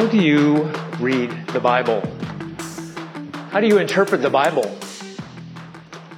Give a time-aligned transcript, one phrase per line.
[0.00, 2.00] How do you read the Bible?
[3.50, 4.64] How do you interpret the Bible?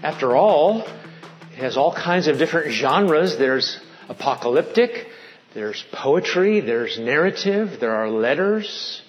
[0.05, 3.37] After all, it has all kinds of different genres.
[3.39, 5.09] There's apocalyptic,
[5.55, 9.03] there's poetry, there's narrative, there are letters.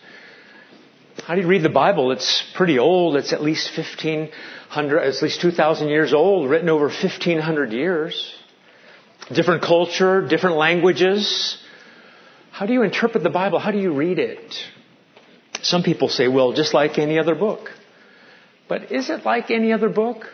[1.24, 2.11] How do you read the Bible?
[2.11, 3.15] It's pretty old.
[3.15, 8.33] It's at least 1500, at least 2000 years old, written over 1500 years.
[9.32, 11.60] Different culture, different languages.
[12.54, 13.57] How do you interpret the Bible?
[13.57, 14.54] How do you read it?
[15.64, 17.71] Some people say, well, just like any other book.
[18.68, 20.28] But is it like any other book?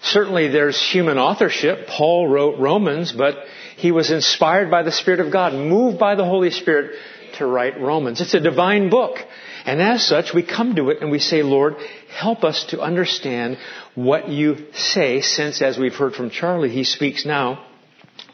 [0.00, 1.88] Certainly there's human authorship.
[1.88, 3.34] Paul wrote Romans, but
[3.76, 6.96] he was inspired by the Spirit of God, moved by the Holy Spirit
[7.38, 8.20] to write Romans.
[8.20, 9.18] It's a divine book.
[9.66, 11.74] And as such, we come to it and we say, Lord,
[12.16, 13.58] help us to understand
[13.96, 17.66] what you say, since as we've heard from Charlie, he speaks now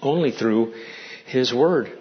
[0.02, 0.74] only through
[1.24, 1.98] his word.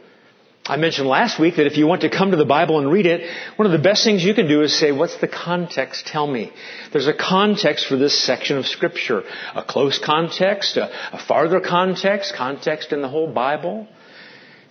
[0.67, 3.05] I mentioned last week that if you want to come to the Bible and read
[3.05, 6.07] it, one of the best things you can do is say, what's the context?
[6.07, 6.52] Tell me.
[6.91, 9.23] There's a context for this section of scripture.
[9.53, 13.88] A close context, a, a farther context, context in the whole Bible.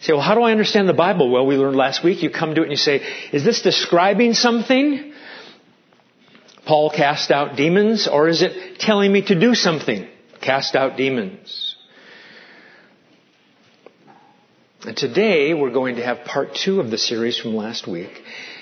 [0.01, 1.31] You say, well, how do I understand the Bible?
[1.31, 3.01] Well, we learned last week, you come to it and you say,
[3.33, 5.13] is this describing something?
[6.67, 10.09] Paul cast out demons, or is it telling me to do something?
[10.41, 11.74] Cast out demons.
[14.87, 18.11] And today we're going to have part two of the series from last week.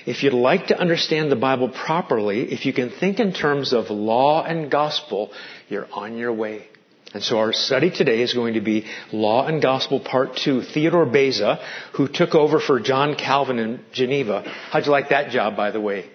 [0.07, 3.91] If you'd like to understand the Bible properly, if you can think in terms of
[3.91, 5.33] law and gospel,
[5.69, 6.69] you're on your way.
[7.13, 10.63] And so our study today is going to be Law and Gospel Part 2.
[10.63, 11.59] Theodore Beza,
[11.95, 14.43] who took over for John Calvin in Geneva.
[14.71, 16.09] How'd you like that job, by the way?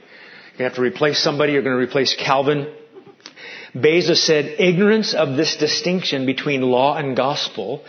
[0.57, 2.73] You have to replace somebody, you're going to replace Calvin.
[3.79, 7.83] Beza said, ignorance of this distinction between law and gospel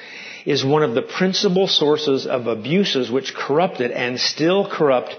[0.49, 5.14] is one of the principal sources of abuses which corrupted and still corrupt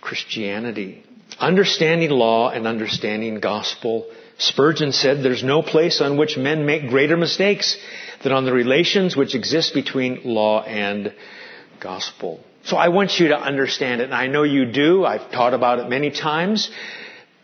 [0.00, 1.04] Christianity.
[1.38, 4.10] Understanding law and understanding gospel.
[4.38, 7.78] Spurgeon said there's no place on which men make greater mistakes
[8.24, 11.14] than on the relations which exist between law and
[11.78, 12.40] gospel.
[12.64, 15.04] So I want you to understand it, and I know you do.
[15.04, 16.68] I've taught about it many times.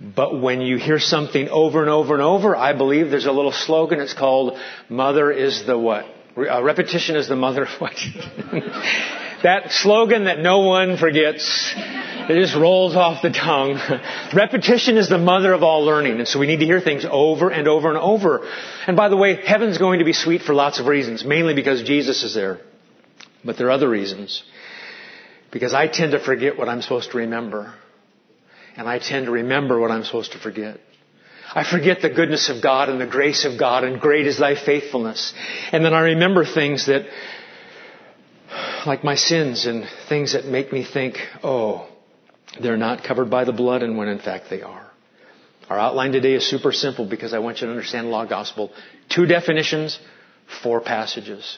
[0.01, 3.53] But when you hear something over and over and over, I believe there's a little
[3.53, 4.01] slogan.
[4.01, 4.59] It's called
[4.89, 6.05] "Mother is the what?
[6.37, 7.95] Uh, repetition is the mother of what?
[9.43, 11.73] that slogan that no one forgets.
[12.29, 13.79] It just rolls off the tongue.
[14.35, 16.19] Repetition is the mother of all learning.
[16.19, 18.47] And so we need to hear things over and over and over.
[18.87, 21.83] And by the way, heaven's going to be sweet for lots of reasons, mainly because
[21.85, 22.59] Jesus is there.
[23.45, 24.43] But there are other reasons.
[25.53, 27.73] Because I tend to forget what I'm supposed to remember.
[28.77, 30.81] And I tend to remember what I'm supposed to forget.
[31.57, 34.55] I forget the goodness of God and the grace of God and great is thy
[34.55, 35.33] faithfulness.
[35.73, 37.07] And then I remember things that,
[38.85, 41.89] like my sins and things that make me think, oh,
[42.61, 44.87] they're not covered by the blood and when in fact they are.
[45.71, 48.71] Our outline today is super simple because I want you to understand law gospel.
[49.09, 49.99] Two definitions,
[50.63, 51.57] four passages.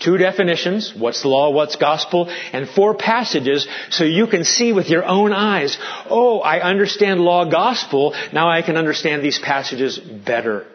[0.00, 5.04] Two definitions, what's law, what's gospel, and four passages so you can see with your
[5.04, 5.78] own eyes,
[6.10, 10.66] oh, I understand law, gospel, now I can understand these passages better.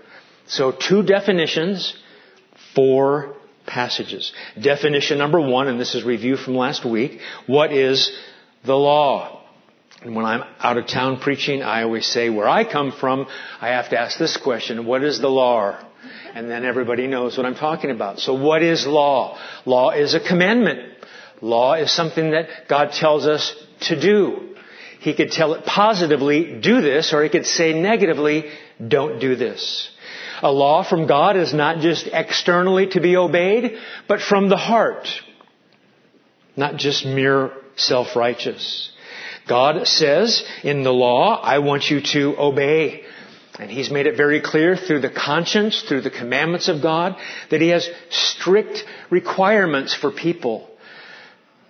[0.47, 1.96] So two definitions,
[2.74, 3.35] four
[3.68, 4.34] passages.
[4.59, 8.18] Definition number one, and this is review from last week, what is
[8.66, 9.44] the law?
[10.02, 13.28] And when I'm out of town preaching, I always say, where I come from,
[13.59, 15.78] I have to ask this question, what is the law?
[16.33, 18.19] And then everybody knows what I'm talking about.
[18.19, 19.39] So what is law?
[19.65, 20.79] Law is a commandment.
[21.41, 24.55] Law is something that God tells us to do.
[24.99, 28.51] He could tell it positively, do this, or he could say negatively,
[28.85, 29.89] don't do this.
[30.41, 33.77] A law from God is not just externally to be obeyed,
[34.07, 35.07] but from the heart.
[36.55, 38.91] Not just mere self-righteous.
[39.47, 43.03] God says in the law, I want you to obey
[43.59, 47.17] and he's made it very clear through the conscience, through the commandments of God,
[47.52, 50.70] that he has strict requirements for people.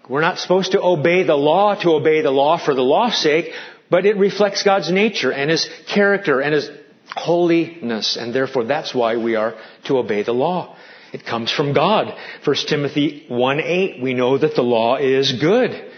[0.08, 3.52] We're not supposed to obey the law to obey the law for the law's sake,
[3.90, 6.70] but it reflects God's nature and his character and his
[7.16, 10.76] holiness, and therefore that's why we are to obey the law.
[11.12, 12.16] It comes from God.
[12.46, 15.89] 1 Timothy 1 8, we know that the law is good.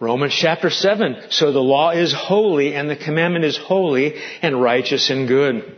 [0.00, 1.30] Romans chapter 7.
[1.30, 5.76] So the law is holy and the commandment is holy and righteous and good.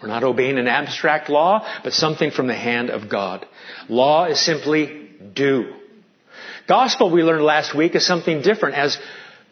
[0.00, 3.46] We're not obeying an abstract law, but something from the hand of God.
[3.88, 5.74] Law is simply do.
[6.66, 8.74] Gospel we learned last week is something different.
[8.74, 8.98] As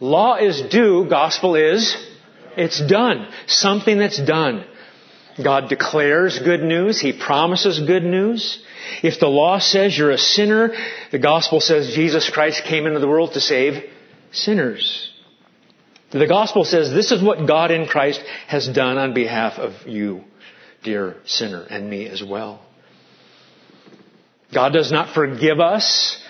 [0.01, 1.97] law is do, gospel is
[2.57, 3.29] it's done.
[3.47, 4.65] Something that's done.
[5.43, 7.01] God declares good news.
[7.01, 8.63] He promises good news.
[9.03, 10.75] If the law says you're a sinner,
[11.13, 13.85] the gospel says Jesus Christ came into the world to save
[14.33, 15.13] sinners.
[16.11, 20.25] The gospel says this is what God in Christ has done on behalf of you,
[20.83, 22.61] dear sinner, and me as well.
[24.53, 26.21] God does not forgive us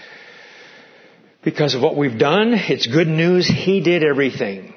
[1.43, 2.53] because of what we've done.
[2.53, 3.47] It's good news.
[3.47, 4.75] He did everything.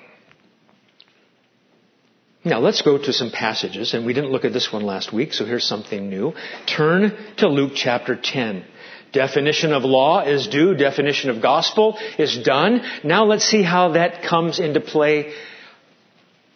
[2.46, 5.34] Now let's go to some passages, and we didn't look at this one last week,
[5.34, 6.34] so here's something new.
[6.66, 8.66] Turn to Luke chapter 10.
[9.14, 12.82] Definition of law is do, definition of gospel is done.
[13.04, 15.34] Now let's see how that comes into play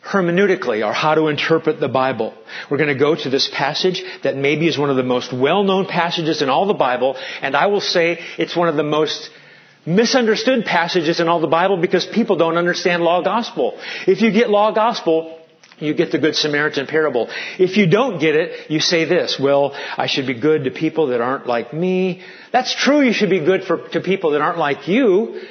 [0.04, 2.34] hermeneutically, or how to interpret the Bible.
[2.70, 5.86] We're going to go to this passage that maybe is one of the most well-known
[5.86, 9.30] passages in all the Bible, and I will say it's one of the most
[9.86, 13.80] misunderstood passages in all the Bible because people don't understand law gospel.
[14.06, 15.37] If you get law gospel,
[15.80, 17.30] you get the Good Samaritan parable.
[17.60, 21.08] If you don't get it, you say this, well, I should be good to people
[21.08, 22.24] that aren't like me.
[22.52, 25.42] That's true, you should be good for, to people that aren't like you.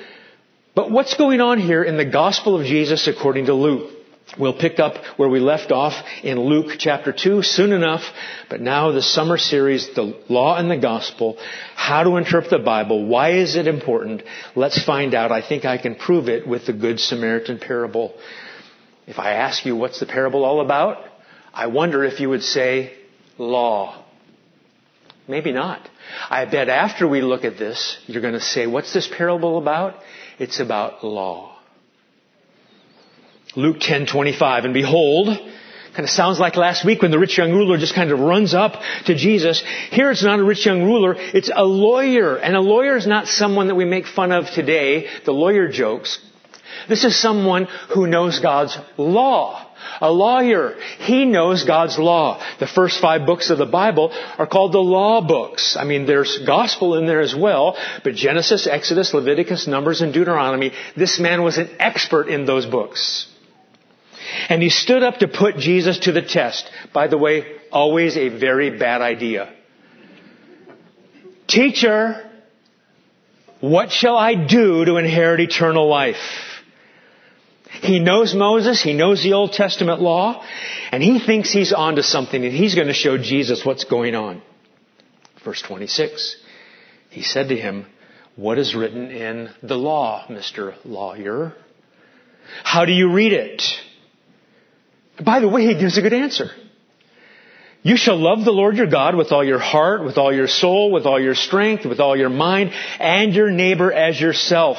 [0.75, 3.93] But what's going on here in the Gospel of Jesus according to Luke?
[4.39, 5.95] We'll pick up where we left off
[6.25, 8.03] in Luke chapter 2 soon enough,
[8.51, 11.39] but now the summer series, the law and the gospel,
[11.77, 14.23] how to interpret the Bible, why is it important?
[14.57, 15.31] Let's find out.
[15.31, 18.15] I think I can prove it with the Good Samaritan parable.
[19.07, 20.99] If I ask you what's the parable all about,
[21.55, 22.93] I wonder if you would say
[23.39, 24.05] law.
[25.29, 25.89] Maybe not.
[26.31, 29.95] I bet after we look at this, you're going to say, what's this parable about?
[30.39, 31.57] It's about law.
[33.57, 35.29] Luke 10:25 and behold
[35.97, 38.53] kind of sounds like last week when the rich young ruler just kind of runs
[38.53, 39.63] up to Jesus.
[39.91, 42.37] Here it's not a rich young ruler, it's a lawyer.
[42.37, 46.19] And a lawyer is not someone that we make fun of today, the lawyer jokes.
[46.89, 49.63] This is someone who knows God's law.
[50.01, 50.75] A lawyer.
[51.01, 52.43] He knows God's law.
[52.59, 55.77] The first five books of the Bible are called the law books.
[55.79, 60.73] I mean, there's gospel in there as well, but Genesis, Exodus, Leviticus, Numbers, and Deuteronomy,
[60.97, 63.27] this man was an expert in those books.
[64.49, 66.69] And he stood up to put Jesus to the test.
[66.93, 69.53] By the way, always a very bad idea.
[71.47, 72.29] Teacher,
[73.61, 76.17] what shall I do to inherit eternal life?
[77.83, 80.45] He knows Moses, he knows the Old Testament law,
[80.93, 84.43] and he thinks he's onto something and he's going to show Jesus what's going on.
[85.45, 86.37] Verse 26.
[87.11, 87.87] He said to him,
[88.35, 90.75] What is written in the law, Mr.
[90.85, 91.55] Lawyer?
[92.63, 93.63] How do you read it?
[95.25, 96.51] By the way, he gives a good answer.
[97.83, 100.91] You shall love the Lord your God with all your heart, with all your soul,
[100.91, 104.79] with all your strength, with all your mind, and your neighbor as yourself.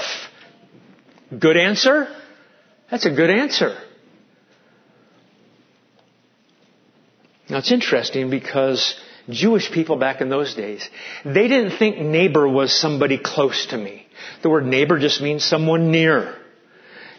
[1.40, 2.08] Good answer?
[2.90, 3.78] That's a good answer.
[7.50, 9.00] Now it's interesting because
[9.30, 10.88] Jewish people back in those days,
[11.26, 14.06] they didn't think neighbor was somebody close to me.
[14.42, 16.36] The word neighbor just means someone near.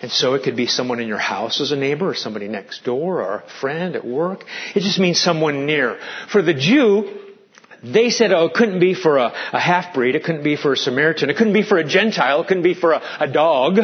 [0.01, 2.85] And so it could be someone in your house as a neighbor or somebody next
[2.85, 4.45] door or a friend at work.
[4.75, 5.99] It just means someone near.
[6.31, 7.19] For the Jew,
[7.83, 10.15] they said, oh, it couldn't be for a, a half-breed.
[10.15, 11.31] It couldn't be for a Samaritan.
[11.31, 12.43] It couldn't be for a Gentile.
[12.43, 13.79] It couldn't be for a, a dog.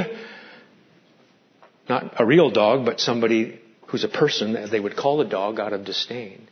[1.88, 5.60] Not a real dog, but somebody who's a person as they would call a dog
[5.60, 6.48] out of disdain.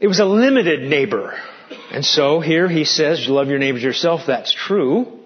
[0.00, 1.38] It was a limited neighbor.
[1.90, 4.22] And so here he says, love your neighbors yourself.
[4.26, 5.20] That's true.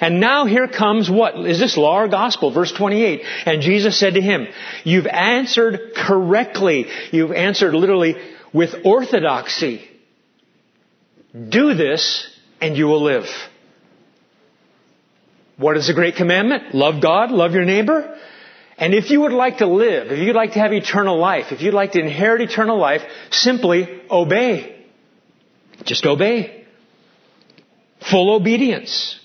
[0.00, 1.38] And now here comes what?
[1.46, 2.52] Is this law or gospel?
[2.52, 3.22] Verse 28.
[3.46, 4.48] And Jesus said to him,
[4.84, 6.86] you've answered correctly.
[7.12, 8.16] You've answered literally
[8.52, 9.88] with orthodoxy.
[11.32, 12.28] Do this
[12.60, 13.26] and you will live.
[15.60, 16.74] What is the great commandment?
[16.74, 18.18] Love God, love your neighbor.
[18.78, 21.60] And if you would like to live, if you'd like to have eternal life, if
[21.60, 24.86] you'd like to inherit eternal life, simply obey.
[25.84, 26.64] Just obey.
[28.10, 29.20] Full obedience.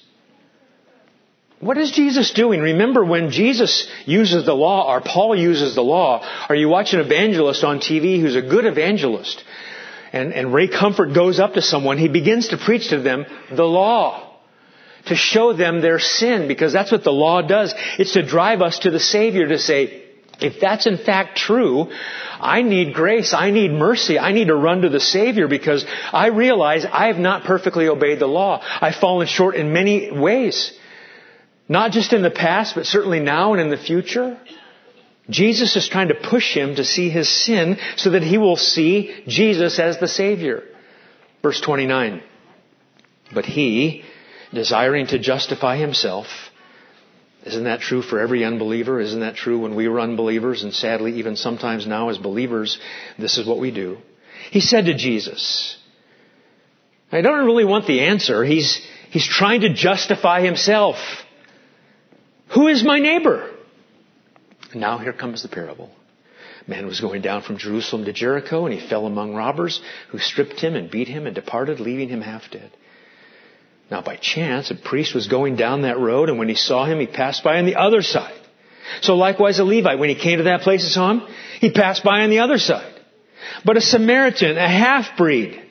[1.62, 2.60] What is Jesus doing?
[2.60, 7.00] Remember when Jesus uses the law, or Paul uses the law, or you watch an
[7.00, 9.42] evangelist on TV who's a good evangelist,
[10.12, 13.64] and, and Ray Comfort goes up to someone, he begins to preach to them the
[13.64, 14.25] law
[15.08, 17.74] to show them their sin because that's what the law does.
[18.00, 20.04] It's to drive us to the Savior to say,
[20.40, 21.90] if that's in fact true,
[22.40, 26.28] I need grace, I need mercy, I need to run to the Savior because I
[26.28, 28.62] realize I have not perfectly obeyed the law.
[28.64, 30.78] I've fallen short in many ways.
[31.68, 34.38] Not just in the past, but certainly now and in the future.
[35.30, 39.24] Jesus is trying to push him to see his sin so that he will see
[39.28, 40.64] Jesus as the Savior.
[41.42, 42.22] Verse 29.
[43.34, 44.04] But he,
[44.54, 46.28] desiring to justify himself.
[47.46, 49.00] Isn't that true for every unbeliever?
[49.00, 50.64] Isn't that true when we were unbelievers?
[50.64, 52.80] And sadly, even sometimes now as believers,
[53.20, 53.98] this is what we do.
[54.50, 55.78] He said to Jesus,
[57.12, 58.44] I don't really want the answer.
[58.44, 60.98] He's, he's trying to justify himself.
[62.54, 63.52] Who is my neighbor?
[64.74, 65.92] Now here comes the parable.
[66.68, 70.60] Man was going down from Jerusalem to Jericho, and he fell among robbers, who stripped
[70.60, 72.72] him and beat him and departed, leaving him half dead.
[73.90, 77.00] Now by chance, a priest was going down that road, and when he saw him,
[77.00, 78.40] he passed by on the other side.
[79.02, 81.22] So likewise a Levite, when he came to that place and saw him,
[81.60, 82.94] he passed by on the other side.
[83.64, 85.62] But a Samaritan, a half-breed,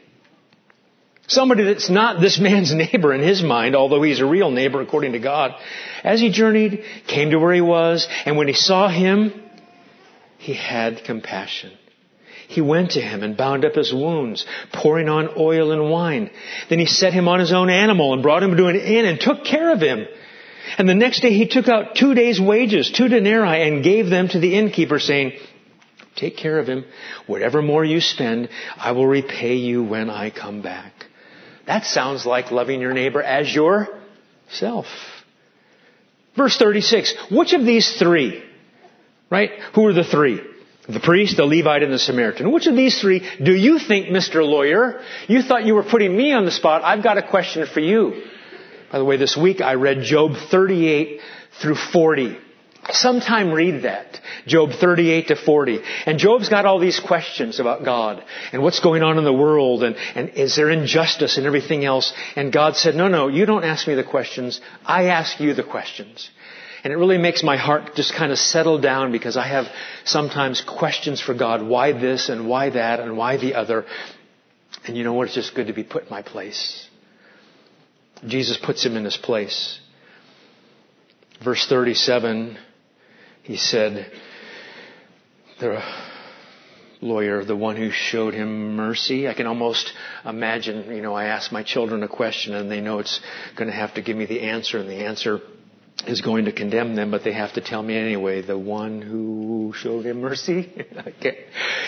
[1.26, 5.12] somebody that's not this man's neighbor in his mind, although he's a real neighbor according
[5.12, 5.54] to God,
[6.02, 9.32] as he journeyed, came to where he was, and when he saw him,
[10.38, 11.72] he had compassion.
[12.48, 16.30] He went to him and bound up his wounds, pouring on oil and wine.
[16.68, 19.20] Then he set him on his own animal and brought him to an inn and
[19.20, 20.06] took care of him.
[20.78, 24.28] And the next day he took out two days' wages, two denarii, and gave them
[24.28, 25.32] to the innkeeper, saying,
[26.16, 26.84] Take care of him.
[27.26, 30.92] Whatever more you spend, I will repay you when I come back.
[31.66, 34.86] That sounds like loving your neighbor as yourself.
[36.36, 37.14] Verse 36.
[37.30, 38.42] Which of these three,
[39.30, 39.50] right?
[39.74, 40.40] Who are the three?
[40.88, 42.52] The priest, the Levite, and the Samaritan.
[42.52, 44.46] Which of these three do you think, Mr.
[44.46, 45.00] Lawyer?
[45.28, 46.82] You thought you were putting me on the spot.
[46.84, 48.22] I've got a question for you.
[48.92, 51.20] By the way, this week I read Job 38
[51.60, 52.38] through 40.
[52.90, 54.20] Sometime read that.
[54.46, 55.80] Job 38 to 40.
[56.04, 58.22] And Job's got all these questions about God
[58.52, 62.12] and what's going on in the world and, and is there injustice and everything else.
[62.36, 64.60] And God said, no, no, you don't ask me the questions.
[64.84, 66.28] I ask you the questions.
[66.84, 69.66] And it really makes my heart just kind of settle down because I have
[70.04, 71.62] sometimes questions for God.
[71.62, 73.86] Why this and why that and why the other?
[74.86, 75.28] And you know what?
[75.28, 76.86] It's just good to be put in my place.
[78.26, 79.80] Jesus puts him in his place.
[81.42, 82.58] Verse 37,
[83.42, 84.10] he said,
[85.58, 85.82] the
[87.00, 89.26] lawyer, the one who showed him mercy.
[89.26, 89.92] I can almost
[90.24, 93.20] imagine, you know, I ask my children a question and they know it's
[93.56, 95.40] going to have to give me the answer and the answer
[96.06, 99.72] is going to condemn them, but they have to tell me anyway, the one who
[99.74, 100.70] showed him mercy.
[101.06, 101.46] okay.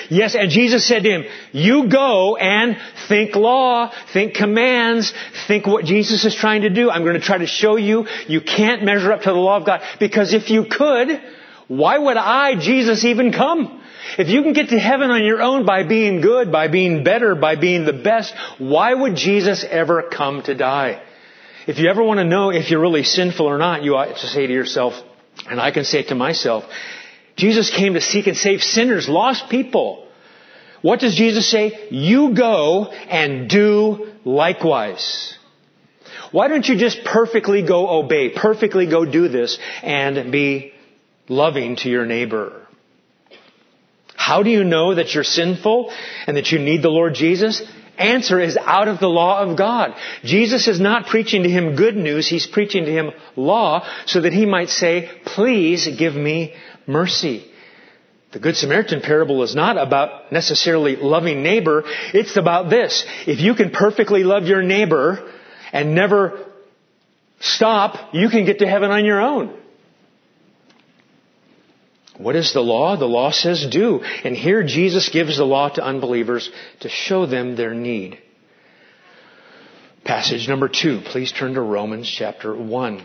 [0.09, 5.13] Yes, and Jesus said to him, you go and think law, think commands,
[5.47, 6.91] think what Jesus is trying to do.
[6.91, 9.67] I'm going to try to show you, you can't measure up to the law of
[9.67, 11.21] God, because if you could,
[11.69, 13.83] why would I, Jesus, even come?
[14.19, 17.35] If you can get to heaven on your own by being good, by being better,
[17.35, 21.03] by being the best, why would Jesus ever come to die?
[21.67, 24.27] If you ever want to know if you're really sinful or not, you ought to
[24.27, 24.95] say to yourself,
[25.49, 26.65] and I can say it to myself,
[27.35, 30.07] Jesus came to seek and save sinners, lost people.
[30.81, 31.89] What does Jesus say?
[31.91, 35.37] You go and do likewise.
[36.31, 40.73] Why don't you just perfectly go obey, perfectly go do this and be
[41.29, 42.65] loving to your neighbor?
[44.15, 45.93] How do you know that you're sinful
[46.27, 47.63] and that you need the Lord Jesus?
[47.99, 49.95] Answer is out of the law of God.
[50.25, 54.33] Jesus is not preaching to him good news, he's preaching to him law so that
[54.33, 56.55] he might say, please give me
[56.87, 57.51] mercy.
[58.33, 63.05] The Good Samaritan parable is not about necessarily loving neighbor, it's about this.
[63.27, 65.33] If you can perfectly love your neighbor
[65.73, 66.45] and never
[67.41, 69.57] stop, you can get to heaven on your own.
[72.19, 72.97] What is the law?
[72.97, 74.01] The law says do.
[74.25, 78.19] And here Jesus gives the law to unbelievers to show them their need.
[80.05, 81.01] Passage number two.
[81.05, 83.05] Please turn to Romans chapter one.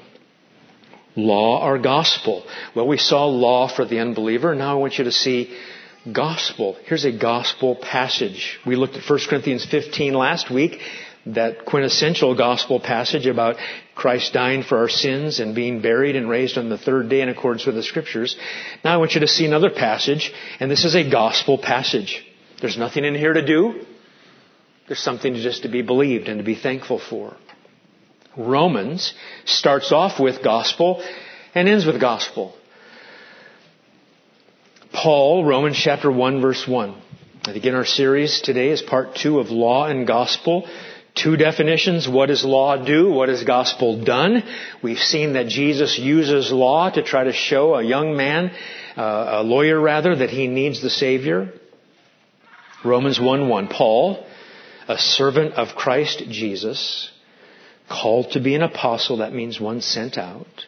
[1.15, 2.45] Law or gospel?
[2.75, 4.55] Well, we saw law for the unbeliever.
[4.55, 5.53] Now I want you to see
[6.11, 6.77] gospel.
[6.85, 8.59] Here's a gospel passage.
[8.65, 10.79] We looked at 1 Corinthians 15 last week
[11.27, 13.57] that quintessential gospel passage about
[13.95, 17.29] Christ dying for our sins and being buried and raised on the third day in
[17.29, 18.35] accordance with the scriptures.
[18.83, 22.25] Now I want you to see another passage, and this is a gospel passage.
[22.59, 23.85] There's nothing in here to do.
[24.87, 27.35] There's something just to be believed and to be thankful for.
[28.35, 29.13] Romans
[29.45, 31.03] starts off with gospel
[31.53, 32.55] and ends with gospel.
[34.93, 37.01] Paul, Romans chapter 1 verse 1.
[37.45, 40.67] I begin our series today is part two of law and gospel.
[41.13, 42.07] Two definitions.
[42.07, 43.11] What does law do?
[43.11, 44.43] What has gospel done?
[44.81, 48.51] We've seen that Jesus uses law to try to show a young man,
[48.95, 51.51] uh, a lawyer rather, that he needs the Savior.
[52.85, 53.69] Romans 1-1.
[53.69, 54.25] Paul,
[54.87, 57.11] a servant of Christ Jesus,
[57.89, 60.65] called to be an apostle, that means one sent out,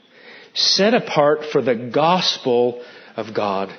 [0.53, 2.83] set apart for the gospel
[3.15, 3.73] of God.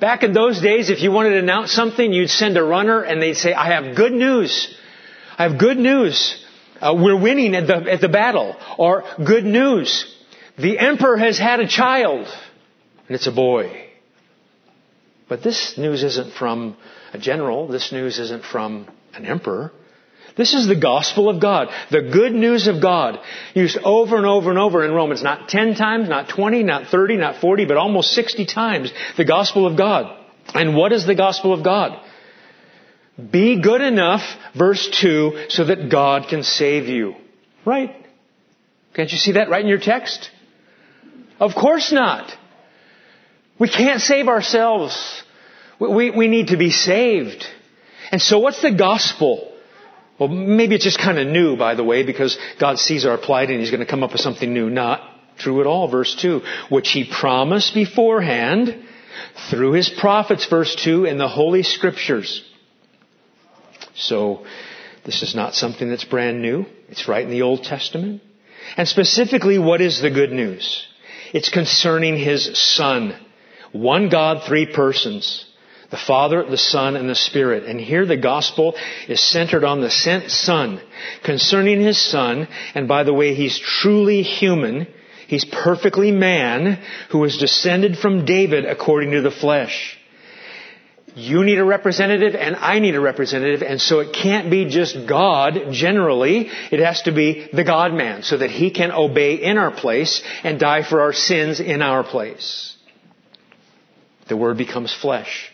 [0.00, 3.20] Back in those days, if you wanted to announce something, you'd send a runner and
[3.20, 4.74] they'd say, I have good news.
[5.40, 6.36] I have good news.
[6.82, 8.54] Uh, we're winning at the, at the battle.
[8.76, 10.04] Or good news.
[10.58, 12.26] The emperor has had a child.
[12.26, 13.86] And it's a boy.
[15.30, 16.76] But this news isn't from
[17.14, 17.68] a general.
[17.68, 19.72] This news isn't from an emperor.
[20.36, 23.18] This is the gospel of God, the good news of God,
[23.54, 27.16] used over and over and over in Romans, not 10 times, not 20, not 30,
[27.16, 30.18] not 40, but almost 60 times, the gospel of God.
[30.54, 31.98] And what is the gospel of God?
[33.30, 34.22] Be good enough,
[34.56, 37.14] verse 2, so that God can save you.
[37.64, 37.94] Right?
[38.94, 40.30] Can't you see that right in your text?
[41.38, 42.32] Of course not.
[43.58, 45.22] We can't save ourselves.
[45.78, 47.46] We, we need to be saved.
[48.10, 49.52] And so what's the gospel?
[50.18, 53.50] Well, maybe it's just kind of new, by the way, because God sees our plight
[53.50, 54.68] and He's going to come up with something new.
[54.68, 55.00] Not
[55.38, 55.88] true at all.
[55.88, 56.42] Verse 2.
[56.68, 58.84] Which He promised beforehand
[59.50, 62.44] through His prophets, verse 2, in the Holy Scriptures.
[64.00, 64.44] So,
[65.04, 66.66] this is not something that's brand new.
[66.88, 68.22] It's right in the Old Testament.
[68.76, 70.86] And specifically, what is the good news?
[71.32, 73.14] It's concerning His Son.
[73.72, 75.46] One God, three persons.
[75.90, 77.64] The Father, the Son, and the Spirit.
[77.64, 78.76] And here the gospel
[79.08, 80.80] is centered on the sent Son.
[81.24, 84.86] Concerning His Son, and by the way, He's truly human.
[85.26, 89.96] He's perfectly man who was descended from David according to the flesh.
[91.14, 95.06] You need a representative and I need a representative and so it can't be just
[95.06, 96.50] God generally.
[96.70, 100.22] It has to be the God man so that He can obey in our place
[100.44, 102.76] and die for our sins in our place.
[104.28, 105.50] The Word becomes flesh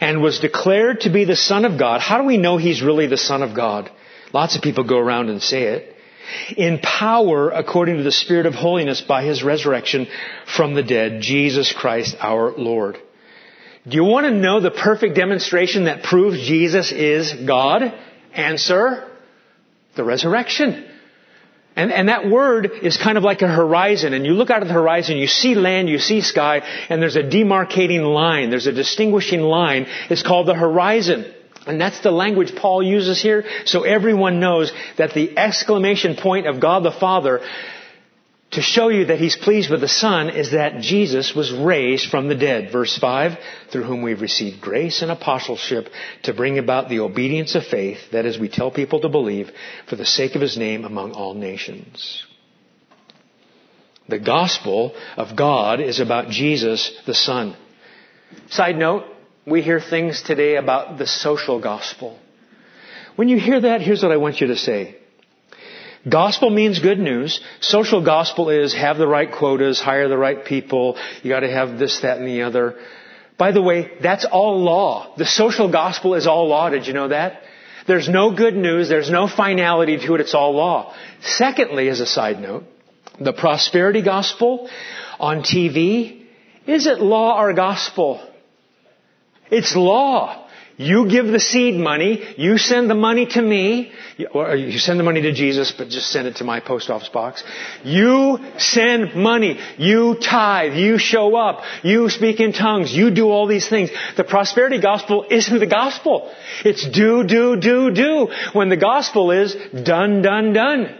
[0.00, 2.00] and was declared to be the Son of God.
[2.00, 3.90] How do we know He's really the Son of God?
[4.32, 5.96] Lots of people go around and say it.
[6.56, 10.06] In power according to the Spirit of holiness by His resurrection
[10.46, 12.98] from the dead, Jesus Christ our Lord.
[13.90, 17.92] Do you want to know the perfect demonstration that proves Jesus is God?
[18.32, 19.10] Answer,
[19.96, 20.86] the resurrection.
[21.74, 24.14] And, and that word is kind of like a horizon.
[24.14, 27.16] And you look out of the horizon, you see land, you see sky, and there's
[27.16, 28.50] a demarcating line.
[28.50, 29.86] There's a distinguishing line.
[30.08, 31.34] It's called the horizon.
[31.66, 33.44] And that's the language Paul uses here.
[33.64, 37.40] So everyone knows that the exclamation point of God the Father
[38.52, 42.26] to show you that he's pleased with the Son is that Jesus was raised from
[42.26, 42.72] the dead.
[42.72, 43.38] Verse 5,
[43.70, 45.88] through whom we've received grace and apostleship
[46.24, 49.50] to bring about the obedience of faith, that is, we tell people to believe,
[49.88, 52.26] for the sake of his name among all nations.
[54.08, 57.56] The gospel of God is about Jesus, the Son.
[58.48, 59.04] Side note,
[59.46, 62.18] we hear things today about the social gospel.
[63.14, 64.96] When you hear that, here's what I want you to say.
[66.08, 67.40] Gospel means good news.
[67.60, 72.00] Social gospel is have the right quotas, hire the right people, you gotta have this,
[72.00, 72.76] that, and the other.
[73.36, 75.14] By the way, that's all law.
[75.16, 76.70] The social gospel is all law.
[76.70, 77.42] Did you know that?
[77.86, 78.88] There's no good news.
[78.88, 80.20] There's no finality to it.
[80.20, 80.94] It's all law.
[81.22, 82.64] Secondly, as a side note,
[83.18, 84.70] the prosperity gospel
[85.18, 86.26] on TV,
[86.66, 88.26] is it law or gospel?
[89.50, 90.48] It's law.
[90.80, 92.24] You give the seed money.
[92.38, 93.92] You send the money to me.
[94.32, 97.10] Or you send the money to Jesus, but just send it to my post office
[97.10, 97.44] box.
[97.84, 99.60] You send money.
[99.76, 100.72] You tithe.
[100.72, 101.64] You show up.
[101.82, 102.94] You speak in tongues.
[102.94, 103.90] You do all these things.
[104.16, 106.32] The prosperity gospel isn't the gospel.
[106.64, 108.28] It's do, do, do, do.
[108.54, 110.96] When the gospel is done, done, done.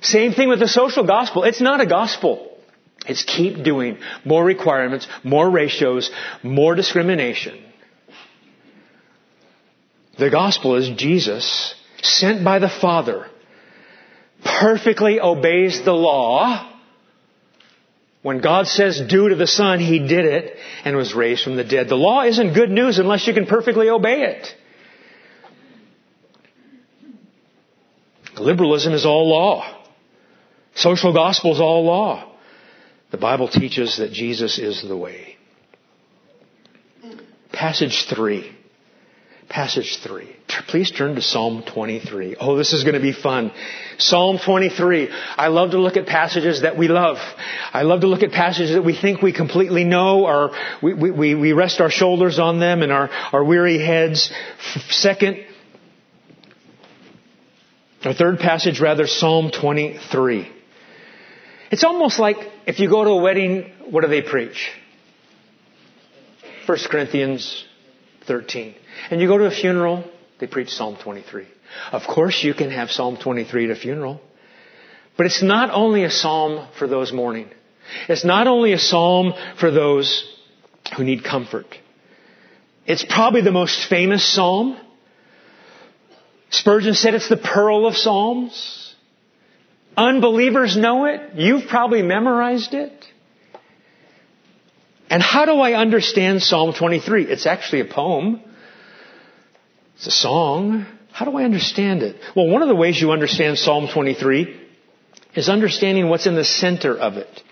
[0.00, 1.44] Same thing with the social gospel.
[1.44, 2.58] It's not a gospel.
[3.06, 6.10] It's keep doing more requirements, more ratios,
[6.42, 7.65] more discrimination.
[10.18, 13.26] The gospel is Jesus, sent by the Father,
[14.42, 16.72] perfectly obeys the law.
[18.22, 21.64] When God says do to the Son, He did it and was raised from the
[21.64, 21.88] dead.
[21.88, 24.54] The law isn't good news unless you can perfectly obey it.
[28.38, 29.84] Liberalism is all law.
[30.74, 32.32] Social gospel is all law.
[33.10, 35.36] The Bible teaches that Jesus is the way.
[37.52, 38.55] Passage 3
[39.48, 40.34] passage 3.
[40.68, 42.36] Please turn to Psalm 23.
[42.40, 43.52] Oh, this is going to be fun.
[43.98, 45.08] Psalm 23.
[45.36, 47.18] I love to look at passages that we love.
[47.72, 50.50] I love to look at passages that we think we completely know or
[50.82, 54.32] we, we, we rest our shoulders on them and our, our weary heads.
[54.90, 55.44] Second,
[58.04, 60.52] our third passage rather, Psalm 23.
[61.70, 64.70] It's almost like if you go to a wedding, what do they preach?
[66.66, 67.65] 1 Corinthians
[68.26, 68.74] 13.
[69.10, 70.04] And you go to a funeral,
[70.38, 71.46] they preach Psalm 23.
[71.92, 74.20] Of course you can have Psalm 23 at a funeral.
[75.16, 77.48] But it's not only a psalm for those mourning.
[78.08, 80.24] It's not only a psalm for those
[80.96, 81.66] who need comfort.
[82.86, 84.78] It's probably the most famous psalm.
[86.50, 88.94] Spurgeon said it's the pearl of psalms.
[89.96, 91.34] Unbelievers know it.
[91.34, 92.92] You've probably memorized it.
[95.08, 97.24] And how do I understand Psalm 23?
[97.24, 98.40] It's actually a poem.
[99.96, 100.86] It's a song.
[101.12, 102.16] How do I understand it?
[102.34, 104.60] Well, one of the ways you understand Psalm 23
[105.34, 107.42] is understanding what's in the center of it.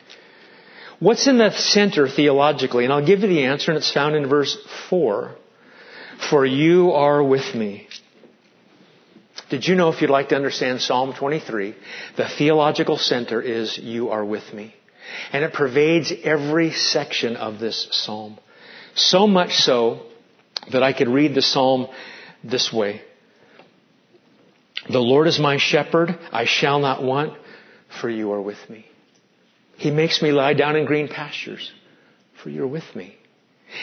[0.98, 2.84] What's in the center theologically?
[2.84, 4.56] And I'll give you the answer, and it's found in verse
[4.90, 5.36] 4.
[6.30, 7.88] For you are with me.
[9.50, 11.74] Did you know if you'd like to understand Psalm 23,
[12.16, 14.74] the theological center is you are with me.
[15.32, 18.38] And it pervades every section of this psalm.
[18.94, 20.06] So much so
[20.72, 21.88] that I could read the psalm
[22.42, 23.02] this way.
[24.88, 27.38] The Lord is my shepherd, I shall not want,
[28.00, 28.86] for you are with me.
[29.76, 31.72] He makes me lie down in green pastures,
[32.42, 33.16] for you are with me.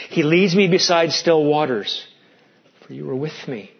[0.08, 2.06] He leads me beside still waters,
[2.86, 3.70] for you are with me.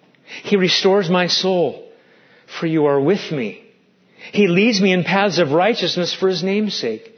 [0.43, 1.89] He restores my soul,
[2.59, 3.65] for you are with me.
[4.33, 7.12] He leads me in paths of righteousness for his name's sake,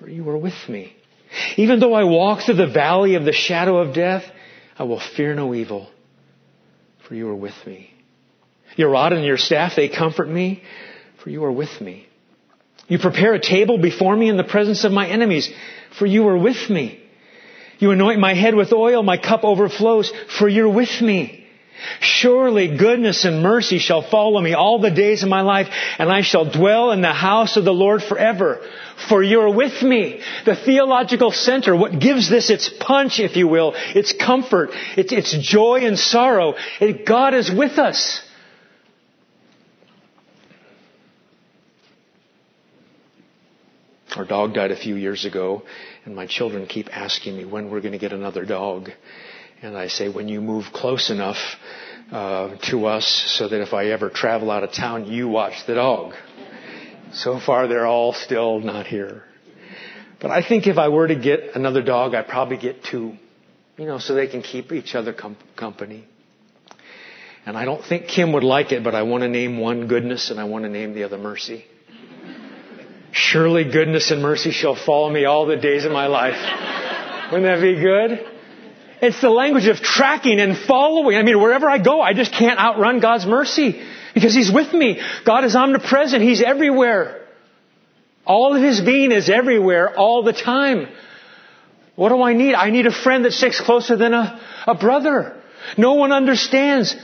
[0.00, 0.96] for you are with me.
[1.56, 4.24] Even though I walk through the valley of the shadow of death,
[4.78, 5.88] I will fear no evil,
[7.06, 7.92] for you are with me.
[8.76, 10.62] Your rod and your staff, they comfort me,
[11.22, 12.06] for you are with me.
[12.88, 15.48] You prepare a table before me in the presence of my enemies,
[15.98, 17.00] for you are with me.
[17.78, 21.39] You anoint my head with oil, my cup overflows, for you're with me.
[22.00, 26.22] Surely goodness and mercy shall follow me all the days of my life, and I
[26.22, 28.60] shall dwell in the house of the Lord forever.
[29.08, 30.20] For you're with me.
[30.44, 35.36] The theological center, what gives this its punch, if you will, its comfort, its, its
[35.38, 36.54] joy and sorrow,
[37.06, 38.22] God is with us.
[44.16, 45.62] Our dog died a few years ago,
[46.04, 48.90] and my children keep asking me when we're going to get another dog.
[49.62, 51.36] And I say, when you move close enough
[52.10, 53.06] uh, to us
[53.38, 56.14] so that if I ever travel out of town, you watch the dog.
[57.12, 59.24] So far, they're all still not here.
[60.18, 63.16] But I think if I were to get another dog, I'd probably get two,
[63.76, 66.04] you know, so they can keep each other com- company.
[67.44, 70.30] And I don't think Kim would like it, but I want to name one goodness
[70.30, 71.64] and I want to name the other mercy.
[73.12, 77.32] Surely goodness and mercy shall follow me all the days of my life.
[77.32, 78.39] Wouldn't that be good?
[79.02, 81.16] It's the language of tracking and following.
[81.16, 83.82] I mean, wherever I go, I just can't outrun God's mercy
[84.14, 85.00] because He's with me.
[85.24, 86.22] God is omnipresent.
[86.22, 87.26] He's everywhere.
[88.26, 90.88] All of His being is everywhere all the time.
[91.96, 92.54] What do I need?
[92.54, 95.40] I need a friend that sticks closer than a, a brother.
[95.76, 96.94] No one understands.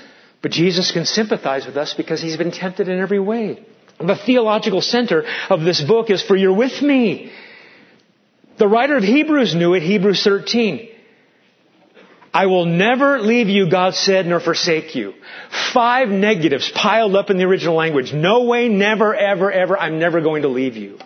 [0.43, 3.65] But Jesus can sympathize with us because He's been tempted in every way.
[3.99, 7.33] The theological center of this book is for you're with me.
[8.59, 10.91] The writer of Hebrews knew it, Hebrews 13.
[12.37, 15.15] I will never leave you, God said, nor forsake you.
[15.73, 18.13] Five negatives piled up in the original language.
[18.13, 20.99] No way, never, ever, ever, I'm never going to leave you.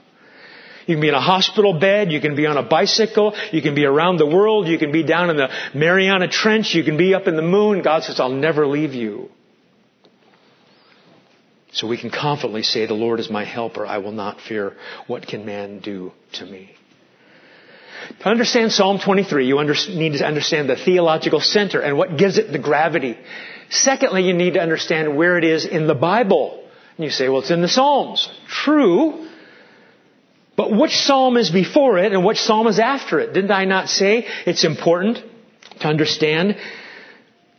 [0.86, 3.76] You can be in a hospital bed, you can be on a bicycle, you can
[3.76, 7.14] be around the world, you can be down in the Mariana Trench, you can be
[7.14, 7.82] up in the moon.
[7.82, 9.30] God says, I'll never leave you.
[11.70, 13.86] So we can confidently say, The Lord is my helper.
[13.86, 14.76] I will not fear.
[15.06, 16.74] What can man do to me?
[18.20, 22.38] To understand Psalm 23, you under, need to understand the theological center and what gives
[22.38, 23.18] it the gravity.
[23.70, 26.62] Secondly, you need to understand where it is in the Bible.
[26.96, 28.29] And you say, well, it's in the Psalms.
[28.48, 29.29] True.
[30.57, 33.33] But which psalm is before it and which psalm is after it?
[33.33, 35.18] Didn't I not say it's important
[35.81, 36.57] to understand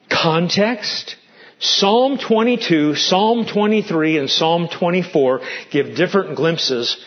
[0.09, 1.15] context
[1.63, 6.97] Psalm 22, Psalm 23, and Psalm 24 give different glimpses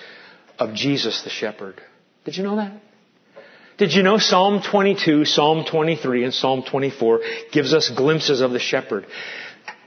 [0.60, 1.82] of Jesus the shepherd.
[2.24, 2.72] Did you know that?
[3.76, 8.60] Did you know Psalm 22, Psalm 23, and Psalm 24 gives us glimpses of the
[8.60, 9.04] shepherd?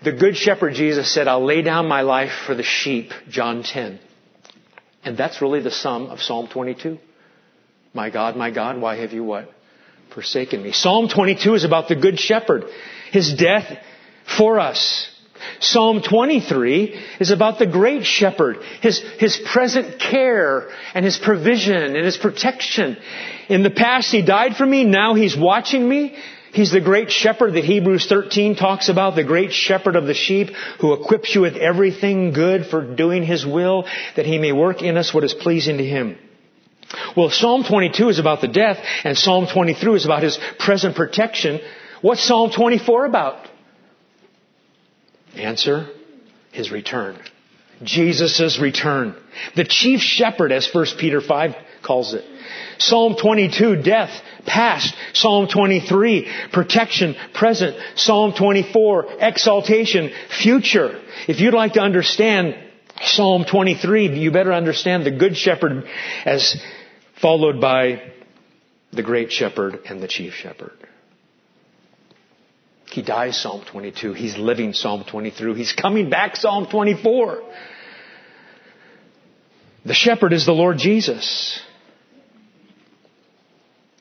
[0.04, 4.00] The good shepherd Jesus said, I'll lay down my life for the sheep, John 10.
[5.06, 6.98] And that's really the sum of Psalm 22.
[7.94, 9.50] My God, my God, why have you what?
[10.14, 10.74] Forsaken me.
[10.74, 12.66] Psalm 22 is about the good shepherd.
[13.12, 13.78] His death
[14.38, 15.10] for us.
[15.60, 22.06] Psalm 23 is about the great shepherd, his, his present care and his provision and
[22.06, 22.98] his protection.
[23.50, 24.84] In the past, he died for me.
[24.84, 26.16] Now he's watching me.
[26.54, 30.50] He's the great shepherd that Hebrews 13 talks about, the great shepherd of the sheep
[30.80, 34.98] who equips you with everything good for doing his will, that he may work in
[34.98, 36.18] us what is pleasing to him.
[37.16, 41.60] Well, Psalm 22 is about the death, and Psalm 23 is about his present protection.
[42.02, 43.48] What's Psalm 24 about?
[45.36, 45.88] Answer,
[46.52, 47.18] His return.
[47.84, 49.16] Jesus' return.
[49.56, 52.26] The chief shepherd, as 1 Peter 5 calls it.
[52.80, 54.10] Psalm 22, death,
[54.46, 54.96] past.
[55.14, 57.78] Psalm 23, protection, present.
[57.96, 60.12] Psalm 24, exaltation,
[60.42, 61.00] future.
[61.28, 62.56] If you'd like to understand
[63.04, 65.88] Psalm 23, you better understand the good shepherd
[66.26, 66.60] as
[67.22, 68.02] followed by
[68.92, 70.87] the great shepherd and the chief shepherd.
[72.98, 74.14] He dies Psalm 22.
[74.14, 75.54] He's living Psalm 23.
[75.54, 77.44] He's coming back Psalm 24.
[79.86, 81.62] The shepherd is the Lord Jesus.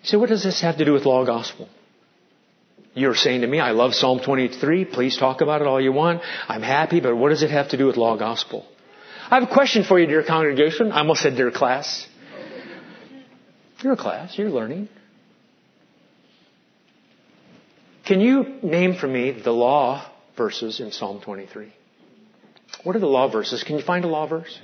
[0.02, 1.68] So what does this have to do with law gospel?
[2.94, 4.87] You're saying to me, I love Psalm 23.
[4.87, 6.22] Please talk about it all you want.
[6.48, 8.64] I'm happy, but what does it have to do with law gospel?
[9.30, 10.90] I have a question for you, dear congregation.
[10.90, 12.06] I almost said dear class.
[13.82, 14.38] You're a class.
[14.38, 14.88] You're learning.
[18.06, 21.72] Can you name for me the law verses in Psalm 23?
[22.84, 23.64] What are the law verses?
[23.64, 24.60] Can you find a law verse?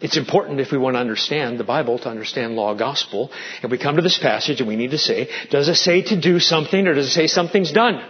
[0.00, 3.30] It's important if we want to understand the Bible to understand law gospel.
[3.62, 6.20] And we come to this passage and we need to say, does it say to
[6.20, 8.04] do something or does it say something's done?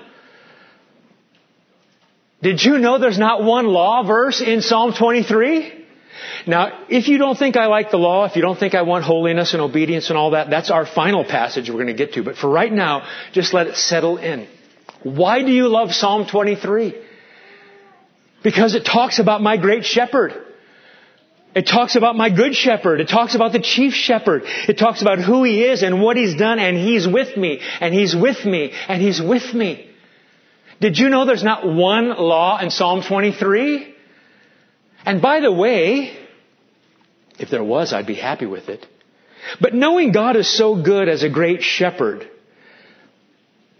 [2.41, 5.82] Did you know there's not one law verse in Psalm 23?
[6.47, 9.05] Now, if you don't think I like the law, if you don't think I want
[9.05, 12.23] holiness and obedience and all that, that's our final passage we're going to get to.
[12.23, 14.49] But for right now, just let it settle in.
[15.03, 16.95] Why do you love Psalm 23?
[18.43, 20.33] Because it talks about my great shepherd.
[21.55, 23.01] It talks about my good shepherd.
[23.01, 24.43] It talks about the chief shepherd.
[24.45, 27.93] It talks about who he is and what he's done and he's with me and
[27.93, 29.91] he's with me and he's with me.
[30.81, 33.95] Did you know there's not one law in Psalm 23?
[35.05, 36.17] And by the way,
[37.43, 38.87] if there was, I'd be happy with it.
[39.61, 42.29] But knowing God is so good as a great shepherd,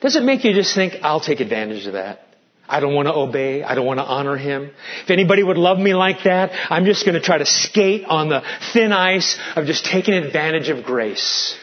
[0.01, 2.27] does it make you just think, I'll take advantage of that?
[2.69, 3.63] I don't want to obey.
[3.63, 4.71] I don't want to honor him.
[5.05, 8.29] If anybody would love me like that, I'm just going to try to skate on
[8.29, 11.57] the thin ice of just taking advantage of grace.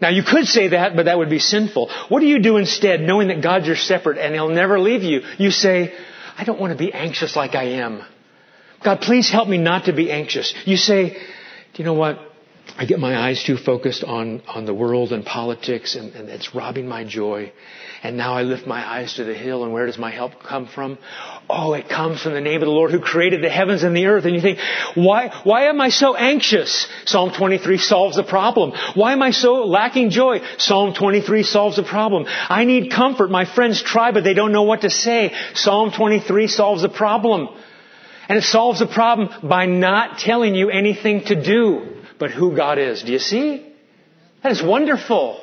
[0.00, 1.90] Now you could say that, but that would be sinful.
[2.08, 5.22] What do you do instead, knowing that God's your shepherd and He'll never leave you?
[5.38, 5.94] You say,
[6.36, 8.02] I don't want to be anxious like I am.
[8.84, 10.54] God, please help me not to be anxious.
[10.64, 11.18] You say, do
[11.82, 12.18] you know what?
[12.76, 16.54] I get my eyes too focused on, on the world and politics and, and it's
[16.54, 17.52] robbing my joy.
[18.02, 20.66] And now I lift my eyes to the hill and where does my help come
[20.66, 20.98] from?
[21.48, 24.06] Oh, it comes from the name of the Lord who created the heavens and the
[24.06, 24.24] earth.
[24.24, 24.58] And you think,
[24.94, 26.86] why, why am I so anxious?
[27.04, 28.72] Psalm 23 solves the problem.
[28.94, 30.40] Why am I so lacking joy?
[30.58, 32.24] Psalm 23 solves the problem.
[32.26, 33.30] I need comfort.
[33.30, 35.32] My friends try, but they don't know what to say.
[35.54, 37.48] Psalm 23 solves the problem.
[38.28, 42.78] And it solves the problem by not telling you anything to do, but who God
[42.78, 43.02] is.
[43.02, 43.66] Do you see?
[44.42, 45.40] That is wonderful.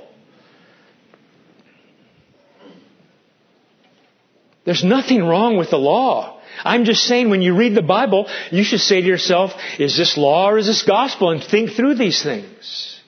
[4.64, 6.40] There's nothing wrong with the law.
[6.64, 10.18] I'm just saying when you read the Bible, you should say to yourself, is this
[10.18, 11.32] law or is this gospel?
[11.32, 13.00] And think through these things.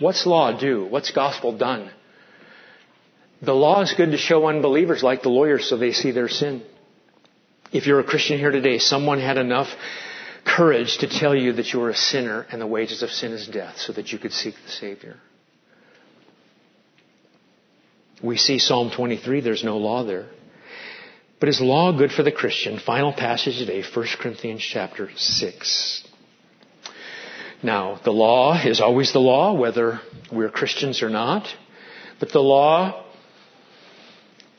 [0.00, 0.86] What's law do?
[0.86, 1.90] What's gospel done?
[3.42, 6.62] The law is good to show unbelievers like the lawyers so they see their sin.
[7.74, 9.66] If you're a Christian here today, someone had enough
[10.44, 13.48] courage to tell you that you are a sinner and the wages of sin is
[13.48, 15.16] death so that you could seek the Savior.
[18.22, 20.26] We see Psalm 23, there's no law there.
[21.40, 22.78] But is law good for the Christian?
[22.78, 26.08] Final passage today, 1 Corinthians chapter 6.
[27.60, 31.52] Now, the law is always the law, whether we're Christians or not.
[32.20, 33.03] But the law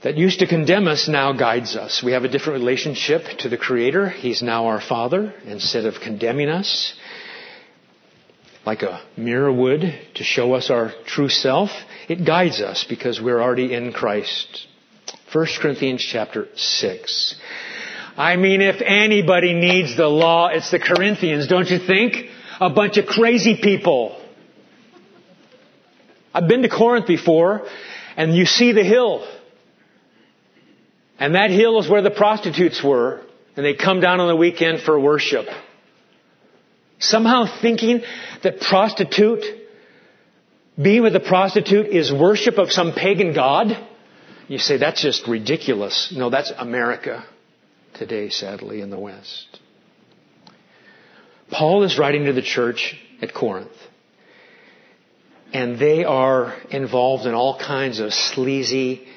[0.06, 2.04] that used to condemn us now guides us.
[2.06, 4.10] We have a different relationship to the Creator.
[4.10, 5.34] He's now our Father.
[5.46, 6.94] Instead of condemning us,
[8.68, 9.82] like a mirror would
[10.14, 11.72] to show us our true self,
[12.08, 14.68] it guides us because we're already in Christ.
[15.34, 17.36] 1 Corinthians chapter 6.
[18.16, 22.30] I mean, if anybody needs the law, it's the Corinthians, don't you think?
[22.62, 24.22] A bunch of crazy people.
[26.32, 27.68] I've been to Corinth before,
[28.16, 29.28] and you see the hill.
[31.20, 33.22] And that hill is where the prostitutes were,
[33.56, 35.46] and they come down on the weekend for worship.
[37.00, 38.02] Somehow thinking
[38.44, 39.44] that prostitute,
[40.82, 43.78] being with a prostitute is worship of some pagan god?
[44.48, 46.14] You say that's just ridiculous.
[46.16, 47.26] No, that's America
[47.94, 49.60] today, sadly, in the West.
[51.50, 53.72] Paul is writing to the church at Corinth.
[55.54, 59.08] And they are involved in all kinds of sleazy,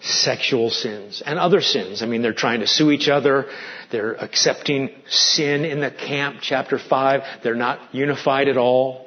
[0.00, 2.02] sexual sins and other sins.
[2.02, 3.46] I mean, they're trying to sue each other.
[3.90, 7.42] They're accepting sin in the camp, chapter 5.
[7.42, 9.06] They're not unified at all.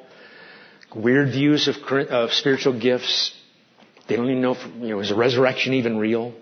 [0.94, 3.36] Weird views of, of spiritual gifts.
[4.08, 6.34] They don't even know, if, you know, is a resurrection even real?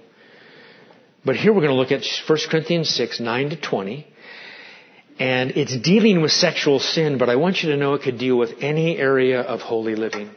[1.25, 4.07] But here we're going to look at 1 Corinthians 6, 9 to 20.
[5.19, 8.39] And it's dealing with sexual sin, but I want you to know it could deal
[8.39, 10.31] with any area of holy living.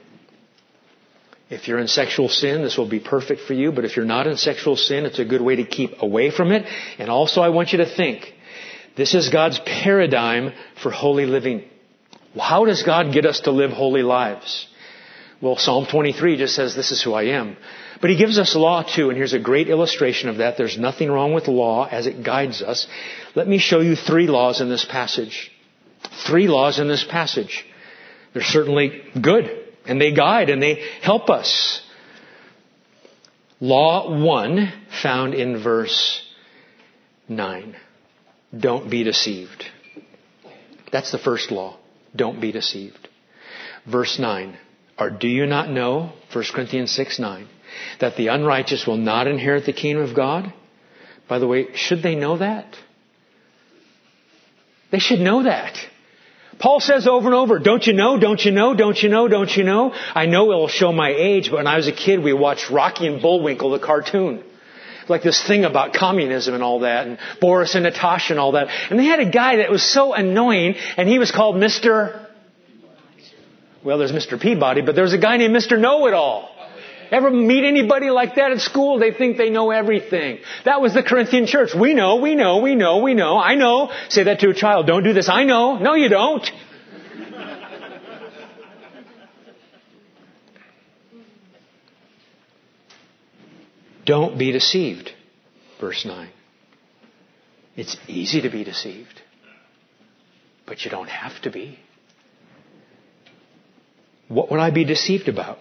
[1.51, 4.25] If you're in sexual sin, this will be perfect for you, but if you're not
[4.25, 6.65] in sexual sin, it's a good way to keep away from it.
[6.97, 8.33] And also I want you to think,
[8.95, 11.65] this is God's paradigm for holy living.
[12.39, 14.65] How does God get us to live holy lives?
[15.41, 17.57] Well, Psalm 23 just says, this is who I am.
[17.99, 20.55] But he gives us law too, and here's a great illustration of that.
[20.57, 22.87] There's nothing wrong with law as it guides us.
[23.35, 25.51] Let me show you three laws in this passage.
[26.25, 27.65] Three laws in this passage.
[28.33, 31.81] They're certainly good, and they guide, and they help us.
[33.59, 36.21] Law 1, found in verse
[37.29, 37.75] 9.
[38.57, 39.65] Don't be deceived.
[40.91, 41.77] That's the first law.
[42.15, 43.07] Don't be deceived.
[43.85, 44.57] Verse 9.
[44.99, 47.47] Or do you not know, 1 Corinthians 6 9,
[47.99, 50.53] that the unrighteous will not inherit the kingdom of God?
[51.27, 52.75] By the way, should they know that?
[54.91, 55.77] They should know that.
[56.61, 59.55] Paul says over and over, don't you know, don't you know, don't you know, don't
[59.55, 59.93] you know?
[59.93, 62.69] I know it will show my age, but when I was a kid, we watched
[62.69, 64.43] Rocky and Bullwinkle, the cartoon.
[65.09, 68.67] Like this thing about communism and all that, and Boris and Natasha and all that.
[68.89, 72.27] And they had a guy that was so annoying, and he was called Mr.
[73.83, 74.39] Well, there's Mr.
[74.39, 75.79] Peabody, but there's a guy named Mr.
[75.79, 76.50] Know-It-All.
[77.11, 78.97] Ever meet anybody like that at school?
[78.97, 80.39] They think they know everything.
[80.63, 81.75] That was the Corinthian church.
[81.75, 83.37] We know, we know, we know, we know.
[83.37, 83.91] I know.
[84.07, 84.87] Say that to a child.
[84.87, 85.27] Don't do this.
[85.27, 85.77] I know.
[85.77, 86.49] No, you don't.
[94.05, 95.11] don't be deceived.
[95.81, 96.29] Verse 9.
[97.75, 99.21] It's easy to be deceived,
[100.65, 101.77] but you don't have to be.
[104.29, 105.59] What would I be deceived about?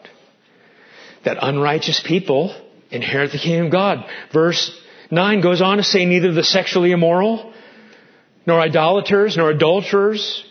[1.24, 2.54] That unrighteous people
[2.90, 4.04] inherit the kingdom of God.
[4.32, 4.76] Verse
[5.10, 7.52] 9 goes on to say neither the sexually immoral,
[8.46, 10.44] nor idolaters, nor adulterers,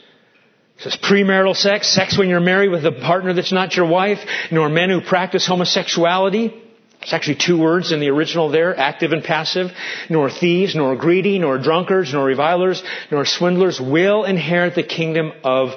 [0.80, 4.20] it says premarital sex, sex when you're married with a partner that's not your wife,
[4.50, 6.54] nor men who practice homosexuality.
[7.02, 9.72] It's actually two words in the original there, active and passive.
[10.10, 15.72] Nor thieves, nor greedy, nor drunkards, nor revilers, nor swindlers will inherit the kingdom of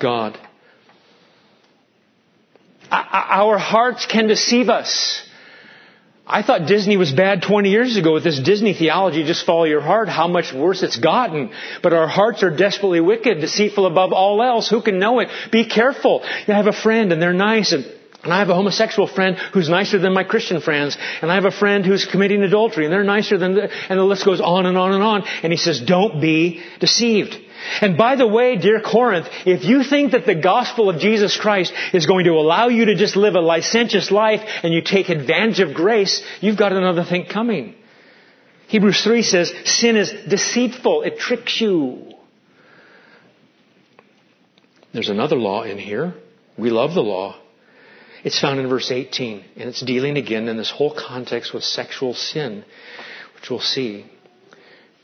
[0.00, 0.36] God.
[2.90, 5.22] Our hearts can deceive us.
[6.30, 9.80] I thought Disney was bad 20 years ago with this Disney theology, just follow your
[9.80, 11.50] heart, how much worse it's gotten.
[11.82, 14.68] But our hearts are desperately wicked, deceitful above all else.
[14.68, 15.28] Who can know it?
[15.50, 16.22] Be careful.
[16.46, 17.86] You have a friend and they're nice and
[18.24, 20.98] and I have a homosexual friend who's nicer than my Christian friends.
[21.22, 24.04] And I have a friend who's committing adultery and they're nicer than, the, and the
[24.04, 25.22] list goes on and on and on.
[25.44, 27.36] And he says, don't be deceived.
[27.80, 31.72] And by the way, dear Corinth, if you think that the gospel of Jesus Christ
[31.92, 35.60] is going to allow you to just live a licentious life and you take advantage
[35.60, 37.74] of grace, you've got another thing coming.
[38.68, 41.02] Hebrews 3 says, sin is deceitful.
[41.02, 42.12] It tricks you.
[44.92, 46.14] There's another law in here.
[46.56, 47.40] We love the law.
[48.24, 52.14] It's found in verse 18, and it's dealing again in this whole context with sexual
[52.14, 52.64] sin,
[53.34, 54.06] which we'll see.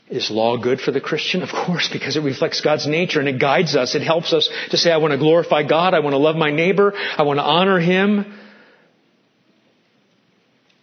[0.09, 1.41] Is law good for the Christian?
[1.41, 3.95] Of course, because it reflects God's nature and it guides us.
[3.95, 5.95] It helps us to say, I want to glorify God.
[5.95, 6.93] I want to love my neighbor.
[6.95, 8.37] I want to honor him.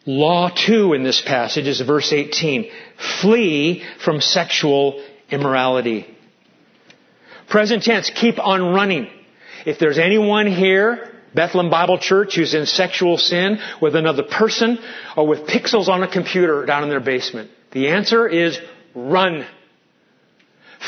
[0.06, 2.68] Law 2 in this passage is verse 18.
[3.20, 6.06] Flee from sexual immorality.
[7.48, 9.08] Present tense, keep on running.
[9.64, 14.78] If there's anyone here, Bethlehem Bible Church, who's in sexual sin with another person
[15.16, 18.58] or with pixels on a computer down in their basement, the answer is
[18.94, 19.46] Run.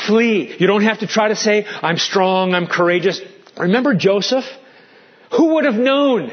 [0.07, 0.55] Flee.
[0.59, 3.21] You don't have to try to say, I'm strong, I'm courageous.
[3.57, 4.45] Remember Joseph?
[5.35, 6.31] Who would have known?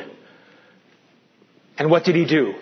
[1.79, 2.55] And what did he do?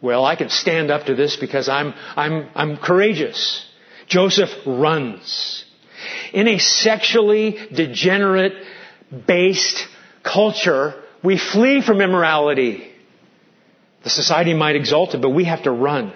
[0.00, 3.66] Well, I can stand up to this because I'm, I'm, I'm courageous.
[4.06, 5.64] Joseph runs.
[6.32, 8.54] In a sexually degenerate,
[9.26, 9.86] based
[10.22, 12.92] culture, we flee from immorality.
[14.04, 16.12] The society might exalt it, but we have to run.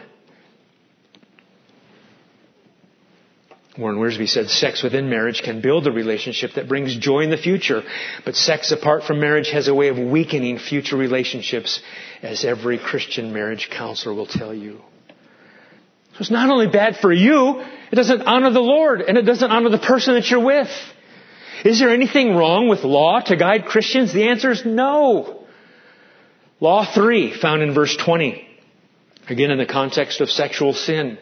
[3.78, 7.38] Warren Wiersbe said sex within marriage can build a relationship that brings joy in the
[7.38, 7.82] future,
[8.24, 11.80] but sex apart from marriage has a way of weakening future relationships,
[12.20, 14.80] as every Christian marriage counselor will tell you.
[16.12, 19.50] So it's not only bad for you, it doesn't honor the Lord, and it doesn't
[19.50, 20.70] honor the person that you're with.
[21.64, 24.12] Is there anything wrong with law to guide Christians?
[24.12, 25.46] The answer is no.
[26.60, 28.46] Law 3, found in verse 20.
[29.28, 31.16] Again in the context of sexual sin.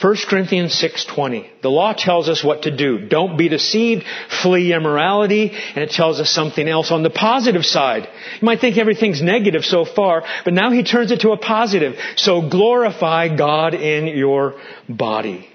[0.00, 1.44] 1 Corinthians 6:20.
[1.60, 2.98] The law tells us what to do.
[2.98, 4.04] Don't be deceived,
[4.42, 8.08] flee immorality, and it tells us something else on the positive side.
[8.40, 11.98] You might think everything's negative so far, but now he turns it to a positive.
[12.16, 14.54] So glorify God in your
[14.88, 15.46] body.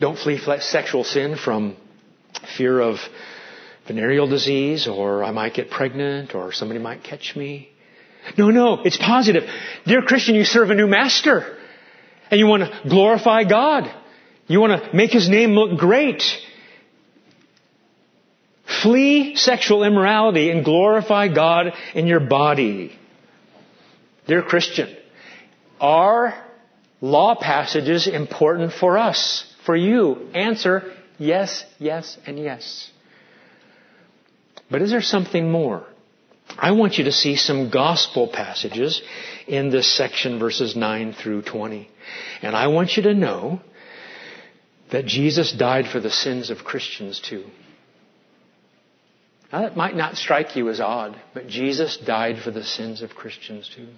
[0.00, 1.76] Don't flee sexual sin from
[2.56, 2.96] fear of
[3.86, 7.70] venereal disease or I might get pregnant or somebody might catch me.
[8.36, 9.44] No, no, it's positive.
[9.86, 11.56] Dear Christian, you serve a new master.
[12.30, 13.92] And you want to glorify God.
[14.46, 16.22] You want to make His name look great.
[18.82, 22.98] Flee sexual immorality and glorify God in your body.
[24.26, 24.94] Dear Christian,
[25.80, 26.34] are
[27.00, 29.44] law passages important for us?
[29.64, 30.28] For you?
[30.34, 32.90] Answer, yes, yes, and yes.
[34.70, 35.86] But is there something more?
[36.58, 39.02] I want you to see some gospel passages
[39.46, 41.88] in this section, verses 9 through 20.
[42.42, 43.60] And I want you to know
[44.90, 47.44] that Jesus died for the sins of Christians too.
[49.52, 53.14] Now that might not strike you as odd, but Jesus died for the sins of
[53.14, 53.88] Christians too.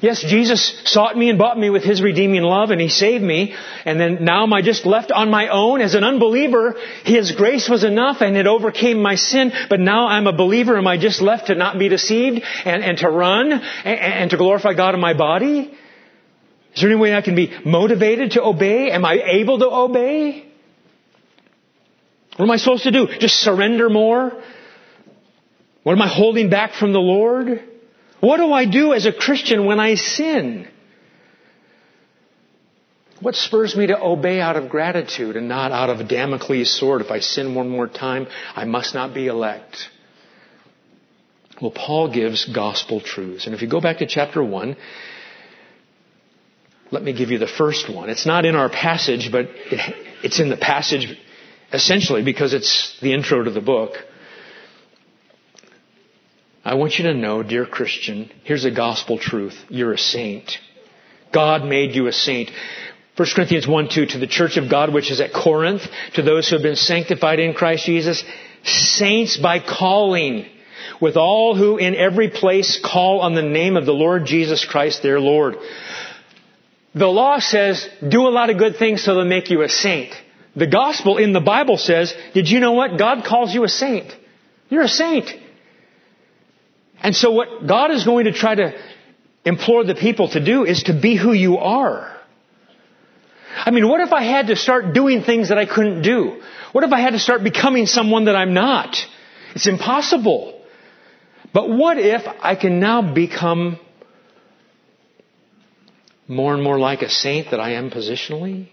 [0.00, 3.54] Yes, Jesus sought me and bought me with His redeeming love and He saved me.
[3.84, 6.76] And then now am I just left on my own as an unbeliever?
[7.04, 9.52] His grace was enough and it overcame my sin.
[9.68, 10.76] But now I'm a believer.
[10.76, 14.36] Am I just left to not be deceived and, and to run and, and to
[14.36, 15.74] glorify God in my body?
[16.74, 18.90] Is there any way I can be motivated to obey?
[18.90, 20.44] Am I able to obey?
[22.36, 23.08] What am I supposed to do?
[23.18, 24.40] Just surrender more?
[25.82, 27.67] What am I holding back from the Lord?
[28.20, 30.68] What do I do as a Christian when I sin?
[33.20, 37.00] What spurs me to obey out of gratitude and not out of Damocles sword?
[37.00, 39.88] If I sin one more time, I must not be elect.
[41.60, 43.46] Well, Paul gives gospel truths.
[43.46, 44.76] And if you go back to chapter 1,
[46.92, 48.08] let me give you the first one.
[48.08, 51.18] It's not in our passage, but it, it's in the passage
[51.72, 53.96] essentially because it's the intro to the book.
[56.68, 59.56] I want you to know, dear Christian, here's a gospel truth.
[59.70, 60.58] You're a saint.
[61.32, 62.50] God made you a saint.
[63.16, 65.80] 1 Corinthians 1 2, to the church of God which is at Corinth,
[66.12, 68.22] to those who have been sanctified in Christ Jesus,
[68.64, 70.44] saints by calling,
[71.00, 75.02] with all who in every place call on the name of the Lord Jesus Christ
[75.02, 75.56] their Lord.
[76.94, 80.12] The law says, do a lot of good things so they'll make you a saint.
[80.54, 82.98] The gospel in the Bible says, did you know what?
[82.98, 84.14] God calls you a saint.
[84.68, 85.30] You're a saint.
[87.02, 88.72] And so what God is going to try to
[89.44, 92.16] implore the people to do is to be who you are.
[93.56, 96.40] I mean, what if I had to start doing things that I couldn't do?
[96.72, 98.96] What if I had to start becoming someone that I'm not?
[99.54, 100.60] It's impossible.
[101.52, 103.78] But what if I can now become
[106.28, 108.68] more and more like a saint that I am positionally.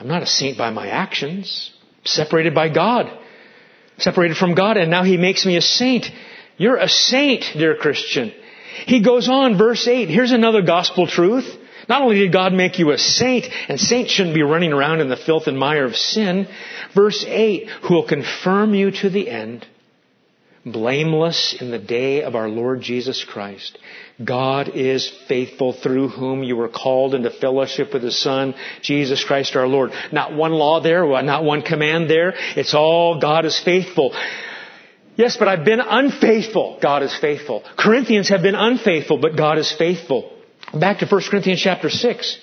[0.00, 1.70] I'm not a saint by my actions.
[1.98, 3.06] I'm separated by God.
[3.98, 6.06] Separated from God, and now He makes me a saint.
[6.56, 8.32] You're a saint, dear Christian.
[8.86, 10.08] He goes on, verse 8.
[10.08, 11.46] Here's another gospel truth.
[11.88, 15.08] Not only did God make you a saint, and saints shouldn't be running around in
[15.08, 16.48] the filth and mire of sin,
[16.94, 19.66] verse 8, who will confirm you to the end,
[20.64, 23.78] blameless in the day of our Lord Jesus Christ.
[24.24, 29.54] God is faithful through whom you were called into fellowship with His Son, Jesus Christ
[29.54, 29.92] our Lord.
[30.10, 32.34] Not one law there, not one command there.
[32.56, 34.12] It's all God is faithful.
[35.16, 36.78] Yes, but I've been unfaithful.
[36.80, 37.64] God is faithful.
[37.78, 40.30] Corinthians have been unfaithful, but God is faithful.
[40.74, 42.38] Back to 1 Corinthians chapter 6.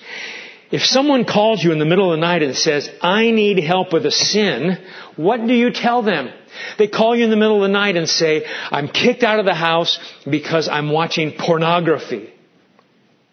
[0.72, 3.92] If someone calls you in the middle of the night and says, I need help
[3.92, 4.78] with a sin,
[5.14, 6.30] what do you tell them?
[6.78, 9.44] They call you in the middle of the night and say, I'm kicked out of
[9.44, 12.30] the house because I'm watching pornography.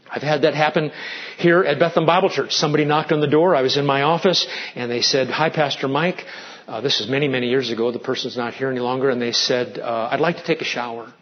[0.08, 0.92] I've had that happen
[1.38, 2.54] here at Bethlehem Bible Church.
[2.54, 3.56] Somebody knocked on the door.
[3.56, 6.26] I was in my office and they said, Hi, Pastor Mike.
[6.72, 7.92] Uh, this is many, many years ago.
[7.92, 9.10] The person's not here any longer.
[9.10, 11.14] And they said, uh, I'd like to take a shower.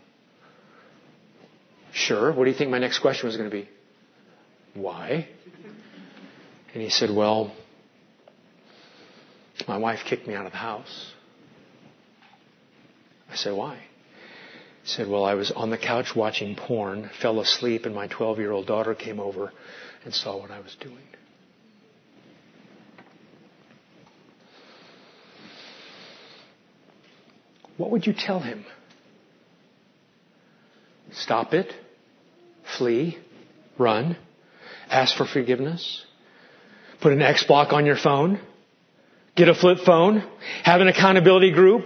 [1.91, 2.32] Sure.
[2.32, 3.68] What do you think my next question was going to be?
[4.76, 5.28] Why?
[6.72, 7.52] And he said, Well,
[9.68, 11.14] my wife kicked me out of the house.
[13.32, 13.78] I said, Why?
[14.84, 18.38] He said, Well, I was on the couch watching porn, fell asleep, and my 12
[18.38, 19.52] year old daughter came over
[20.06, 21.09] and saw what I was doing.
[27.80, 28.65] What would you tell him?
[31.13, 31.73] Stop it,
[32.77, 33.17] flee,
[33.77, 34.17] run,
[34.89, 36.05] ask for forgiveness,
[36.99, 38.41] put an X block on your phone,
[39.38, 40.27] get a flip phone,
[40.63, 41.86] have an accountability group,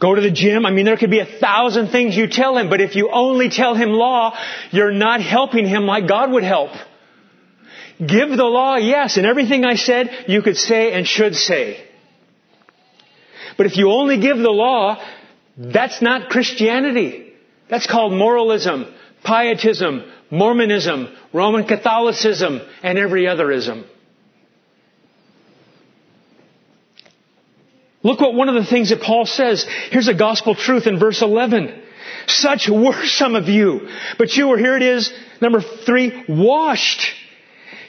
[0.00, 0.66] Go to the gym.
[0.66, 3.50] I mean, there could be a thousand things you tell him, but if you only
[3.50, 4.36] tell him law,
[4.72, 6.72] you're not helping him like God would help.
[8.04, 11.88] Give the law, yes, and everything I said, you could say and should say.
[13.56, 15.02] But if you only give the law,
[15.56, 17.32] that's not Christianity.
[17.68, 18.92] That's called moralism,
[19.24, 23.84] pietism, Mormonism, Roman Catholicism, and every other ism.
[28.02, 29.64] Look what one of the things that Paul says.
[29.90, 31.82] Here's a gospel truth in verse 11.
[32.26, 33.88] Such were some of you.
[34.18, 37.06] But you were, here it is, number three, washed.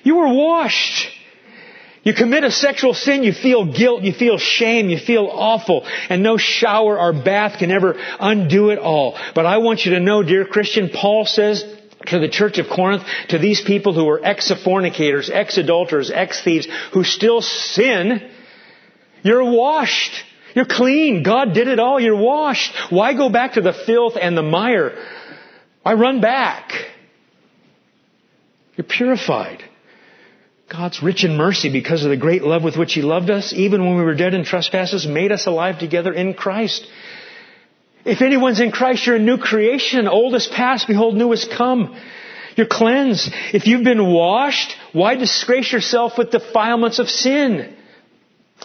[0.04, 1.08] You were washed.
[2.04, 6.22] You commit a sexual sin, you feel guilt, you feel shame, you feel awful, and
[6.22, 9.18] no shower or bath can ever undo it all.
[9.34, 11.64] But I want you to know, dear Christian, Paul says
[12.08, 17.42] to the church of Corinth, to these people who are ex-fornicators, ex-adulterers, ex-thieves, who still
[17.42, 18.30] sin,
[19.24, 20.12] you're washed.
[20.54, 21.24] You're clean.
[21.24, 22.02] God did it all.
[22.02, 22.76] You're washed.
[22.92, 24.98] Why go back to the filth and the mire?
[25.84, 26.74] Why run back?
[28.76, 29.64] You're purified.
[30.74, 33.86] God's rich in mercy because of the great love with which He loved us, even
[33.86, 36.88] when we were dead in trespasses, made us alive together in Christ.
[38.06, 40.08] If anyone's in Christ, you're a new creation.
[40.08, 41.96] Old is past, behold, new is come.
[42.56, 43.32] You're cleansed.
[43.54, 47.76] If you've been washed, why disgrace yourself with defilements of sin?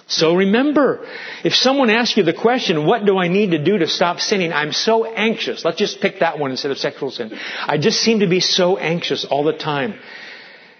[0.06, 1.06] So remember,
[1.44, 4.54] if someone asks you the question, what do I need to do to stop sinning?
[4.54, 5.62] I'm so anxious.
[5.62, 7.38] Let's just pick that one instead of sexual sin.
[7.66, 9.98] I just seem to be so anxious all the time.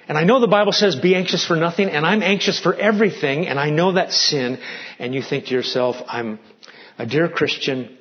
[0.09, 3.47] And I know the Bible says be anxious for nothing, and I'm anxious for everything,
[3.47, 4.59] and I know that's sin.
[4.99, 6.39] And you think to yourself, I'm
[6.99, 7.99] a dear Christian,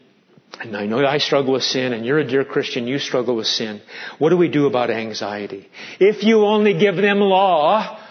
[0.61, 3.47] and I know I struggle with sin, and you're a dear Christian, you struggle with
[3.47, 3.81] sin.
[4.19, 5.69] What do we do about anxiety?
[5.99, 8.01] If you only give them law,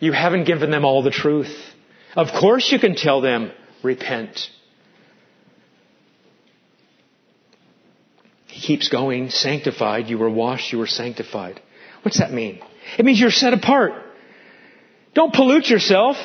[0.00, 1.54] you haven't given them all the truth.
[2.16, 3.52] Of course you can tell them,
[3.84, 4.48] repent.
[8.48, 11.60] He keeps going, sanctified, you were washed, you were sanctified.
[12.02, 12.60] What's that mean?
[12.98, 13.92] It means you're set apart.
[15.14, 16.16] Don't pollute yourself.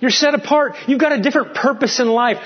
[0.00, 0.76] You're set apart.
[0.86, 2.38] You've got a different purpose in life.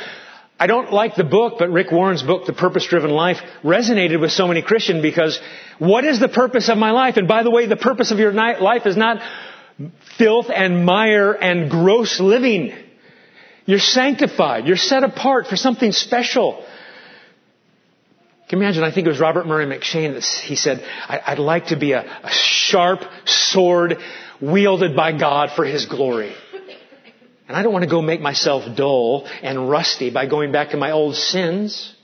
[0.58, 4.30] I don't like the book, but Rick Warren's book, The Purpose Driven Life, resonated with
[4.30, 5.40] so many Christians because
[5.78, 7.16] what is the purpose of my life?
[7.16, 9.20] And by the way, the purpose of your life is not
[10.18, 12.74] filth and mire and gross living.
[13.64, 14.66] You're sanctified.
[14.66, 16.64] You're set apart for something special.
[18.52, 18.84] Can you imagine?
[18.84, 22.02] I think it was Robert Murray M'Cheyne that he said, I'd like to be a,
[22.02, 23.96] a sharp sword
[24.42, 26.34] wielded by God for His glory.
[27.48, 30.76] And I don't want to go make myself dull and rusty by going back to
[30.76, 31.94] my old sins.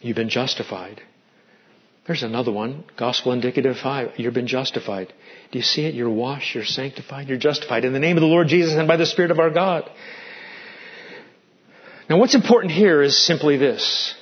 [0.00, 1.02] You've been justified.
[2.06, 2.84] There's another one.
[2.96, 4.12] Gospel indicative five.
[4.16, 5.12] You've been justified.
[5.50, 5.94] Do you see it?
[5.94, 8.96] You're washed, you're sanctified, you're justified in the name of the Lord Jesus and by
[8.96, 9.90] the Spirit of our God.
[12.08, 14.14] Now what's important here is simply this.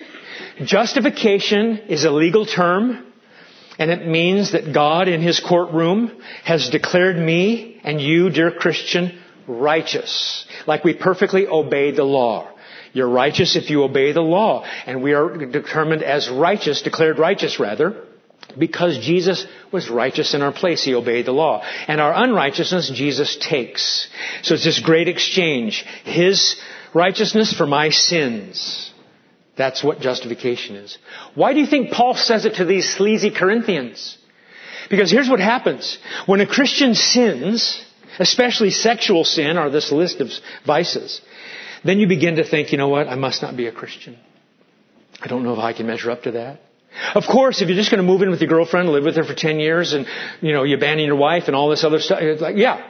[0.64, 3.06] Justification is a legal term.
[3.78, 9.18] And it means that God in His courtroom has declared me and you, dear Christian,
[9.48, 10.46] righteous.
[10.66, 12.50] Like we perfectly obeyed the law.
[12.92, 14.64] You're righteous if you obey the law.
[14.86, 18.04] And we are determined as righteous, declared righteous rather,
[18.56, 20.84] because Jesus was righteous in our place.
[20.84, 21.64] He obeyed the law.
[21.88, 24.08] And our unrighteousness, Jesus takes.
[24.42, 25.84] So it's this great exchange.
[26.04, 26.54] His
[26.94, 28.92] righteousness for my sins.
[29.56, 30.98] That's what justification is.
[31.34, 34.18] Why do you think Paul says it to these sleazy Corinthians?
[34.90, 35.98] Because here's what happens.
[36.26, 37.84] When a Christian sins,
[38.18, 40.30] especially sexual sin or this list of
[40.66, 41.20] vices,
[41.84, 44.18] then you begin to think, you know what, I must not be a Christian.
[45.20, 46.60] I don't know if I can measure up to that.
[47.14, 49.24] Of course, if you're just going to move in with your girlfriend, live with her
[49.24, 50.06] for 10 years, and,
[50.40, 52.88] you know, you abandon your wife and all this other stuff, it's like, yeah,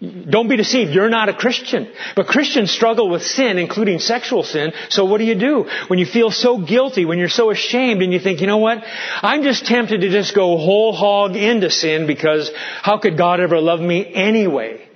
[0.00, 0.92] don't be deceived.
[0.92, 1.90] You're not a Christian.
[2.16, 4.72] But Christians struggle with sin, including sexual sin.
[4.88, 5.68] So what do you do?
[5.86, 8.82] When you feel so guilty, when you're so ashamed and you think, you know what?
[9.22, 12.50] I'm just tempted to just go whole hog into sin because
[12.82, 14.88] how could God ever love me anyway?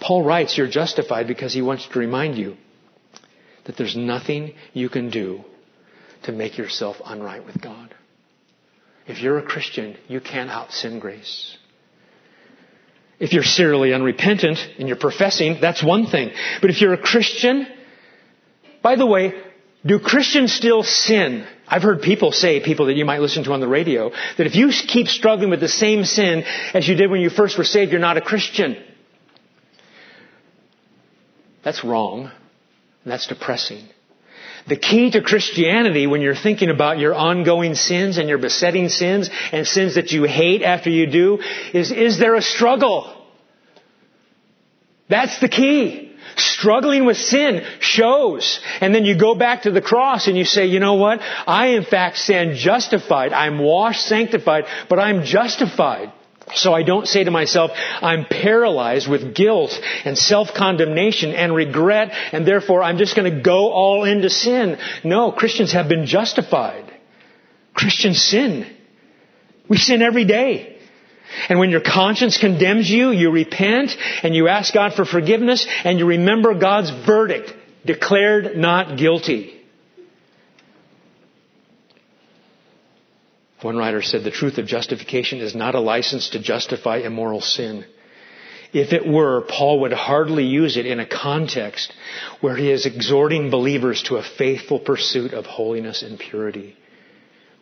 [0.00, 2.56] Paul writes, you're justified because he wants to remind you
[3.66, 5.44] that there's nothing you can do
[6.22, 7.94] to make yourself unright with God.
[9.06, 11.56] If you're a Christian, you can't out sin grace.
[13.20, 16.32] If you're serially unrepentant and you're professing, that's one thing.
[16.62, 17.66] But if you're a Christian,
[18.82, 19.34] by the way,
[19.84, 21.46] do Christians still sin?
[21.68, 24.56] I've heard people say, people that you might listen to on the radio, that if
[24.56, 26.44] you keep struggling with the same sin
[26.74, 28.82] as you did when you first were saved, you're not a Christian.
[31.62, 32.30] That's wrong.
[33.04, 33.84] And that's depressing.
[34.70, 39.28] The key to Christianity when you're thinking about your ongoing sins and your besetting sins
[39.50, 41.40] and sins that you hate after you do
[41.74, 43.12] is, is there a struggle?
[45.08, 46.16] That's the key.
[46.36, 48.60] Struggling with sin shows.
[48.80, 51.18] And then you go back to the cross and you say, you know what?
[51.20, 53.32] I in fact stand justified.
[53.32, 56.12] I'm washed, sanctified, but I'm justified.
[56.54, 57.70] So I don't say to myself,
[58.02, 63.70] I'm paralyzed with guilt and self-condemnation and regret, and therefore I'm just going to go
[63.70, 64.78] all into sin.
[65.04, 66.92] No, Christians have been justified.
[67.74, 68.66] Christians sin.
[69.68, 70.78] We sin every day.
[71.48, 75.98] And when your conscience condemns you, you repent and you ask God for forgiveness and
[75.98, 77.54] you remember God's verdict,
[77.86, 79.59] declared not guilty.
[83.62, 87.84] One writer said the truth of justification is not a license to justify immoral sin.
[88.72, 91.92] If it were, Paul would hardly use it in a context
[92.40, 96.76] where he is exhorting believers to a faithful pursuit of holiness and purity.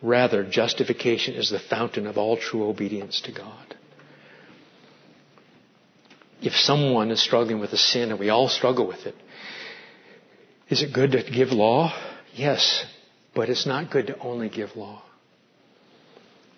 [0.01, 3.75] Rather, justification is the fountain of all true obedience to God.
[6.41, 9.15] If someone is struggling with a sin, and we all struggle with it,
[10.69, 11.91] is it good to give law?
[12.33, 12.85] Yes,
[13.33, 15.01] but it's not good to only give law.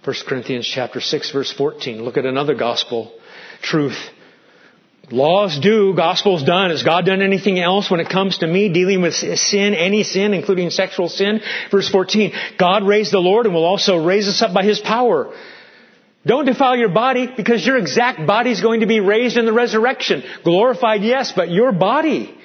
[0.04, 2.04] 1 Corinthians chapter 6 verse 14.
[2.04, 3.14] Look at another gospel
[3.62, 3.98] truth.
[5.12, 6.70] Laws do, gospel's done.
[6.70, 10.34] Has God done anything else when it comes to me dealing with sin, any sin,
[10.34, 11.42] including sexual sin?
[11.70, 15.36] Verse 14, God raised the Lord and will also raise us up by His power.
[16.26, 19.54] Don't defile your body because your exact body is going to be raised in the
[19.54, 20.24] resurrection.
[20.44, 22.38] Glorified, yes, but your body.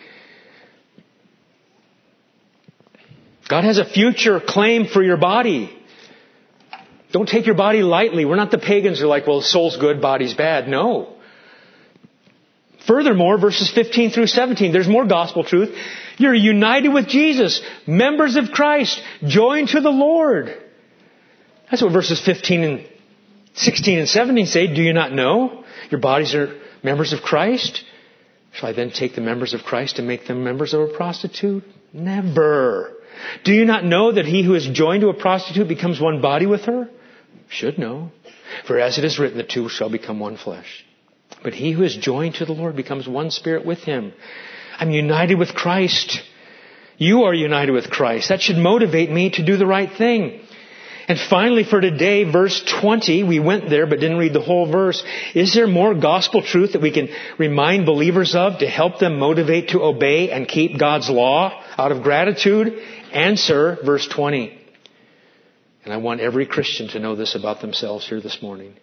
[3.48, 5.72] God has a future claim for your body.
[7.12, 8.24] Don't take your body lightly.
[8.24, 10.68] We're not the pagans who are like, well, soul's good, body's bad.
[10.68, 11.14] No.
[12.86, 15.76] Furthermore, verses 15 through 17, there's more gospel truth.
[16.18, 20.56] You're united with Jesus, members of Christ, joined to the Lord.
[21.70, 22.88] That's what verses 15 and
[23.54, 24.72] 16 and 17 say.
[24.72, 25.64] Do you not know?
[25.90, 27.82] Your bodies are members of Christ.
[28.52, 31.64] Shall I then take the members of Christ and make them members of a prostitute?
[31.92, 32.95] Never.
[33.44, 36.46] Do you not know that he who is joined to a prostitute becomes one body
[36.46, 36.88] with her?
[37.48, 38.10] Should know.
[38.66, 40.84] For as it is written, the two shall become one flesh.
[41.42, 44.12] But he who is joined to the Lord becomes one spirit with him.
[44.78, 46.20] I'm united with Christ.
[46.98, 48.30] You are united with Christ.
[48.30, 50.40] That should motivate me to do the right thing.
[51.08, 55.04] And finally for today, verse 20, we went there but didn't read the whole verse.
[55.34, 57.08] Is there more gospel truth that we can
[57.38, 62.02] remind believers of to help them motivate to obey and keep God's law out of
[62.02, 62.82] gratitude?
[63.16, 64.58] Answer, verse 20.
[65.84, 68.74] And I want every Christian to know this about themselves here this morning.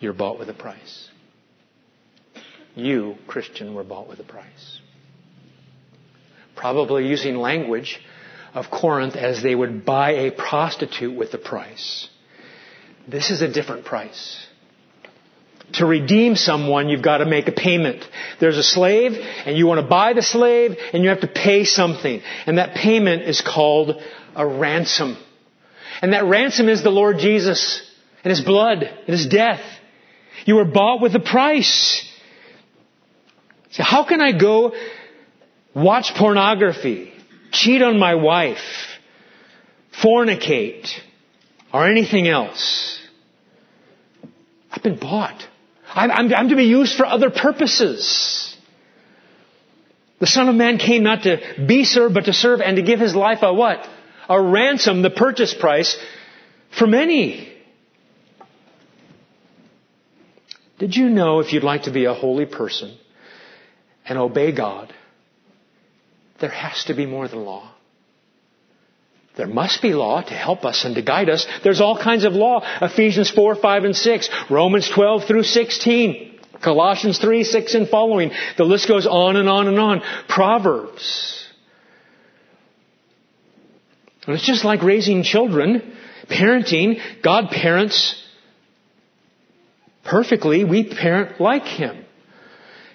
[0.00, 1.10] You're bought with a price.
[2.74, 4.80] You, Christian, were bought with a price.
[6.56, 8.00] Probably using language
[8.54, 12.08] of Corinth as they would buy a prostitute with a price.
[13.06, 14.47] This is a different price.
[15.74, 18.02] To redeem someone, you've got to make a payment.
[18.40, 21.64] There's a slave, and you want to buy the slave, and you have to pay
[21.64, 22.22] something.
[22.46, 24.02] And that payment is called
[24.34, 25.18] a ransom.
[26.00, 27.82] And that ransom is the Lord Jesus
[28.24, 29.60] and His blood and His death.
[30.46, 32.08] You were bought with a price.
[33.70, 34.74] So how can I go
[35.74, 37.12] watch pornography,
[37.52, 38.58] cheat on my wife,
[40.02, 40.88] fornicate,
[41.74, 42.98] or anything else?
[44.70, 45.46] I've been bought.
[45.94, 48.56] I'm, I'm, I'm to be used for other purposes.
[50.20, 53.00] The Son of Man came not to be served, but to serve and to give
[53.00, 53.86] His life a what?
[54.28, 55.96] A ransom, the purchase price
[56.76, 57.52] for many.
[60.78, 62.96] Did you know if you'd like to be a holy person,
[64.04, 64.92] and obey God,
[66.40, 67.72] there has to be more than law.
[69.38, 71.46] There must be law to help us and to guide us.
[71.62, 72.60] There's all kinds of law.
[72.82, 74.30] Ephesians 4, 5, and 6.
[74.50, 76.40] Romans 12 through 16.
[76.60, 78.32] Colossians 3, 6 and following.
[78.56, 80.02] The list goes on and on and on.
[80.28, 81.48] Proverbs.
[84.26, 85.96] And it's just like raising children,
[86.28, 87.00] parenting.
[87.22, 88.20] God parents
[90.04, 90.64] perfectly.
[90.64, 92.04] We parent like Him.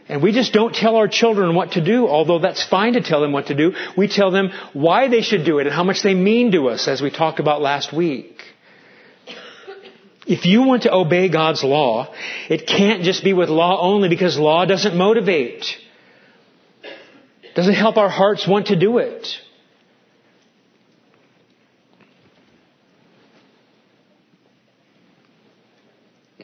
[0.10, 3.22] And we just don't tell our children what to do, although that's fine to tell
[3.22, 3.74] them what to do.
[3.98, 6.88] We tell them why they should do it and how much they mean to us,
[6.88, 8.42] as we talked about last week.
[10.26, 12.14] If you want to obey God's law,
[12.50, 15.66] it can't just be with law only because law doesn't motivate.
[17.56, 19.28] Doesn't help our hearts want to do it.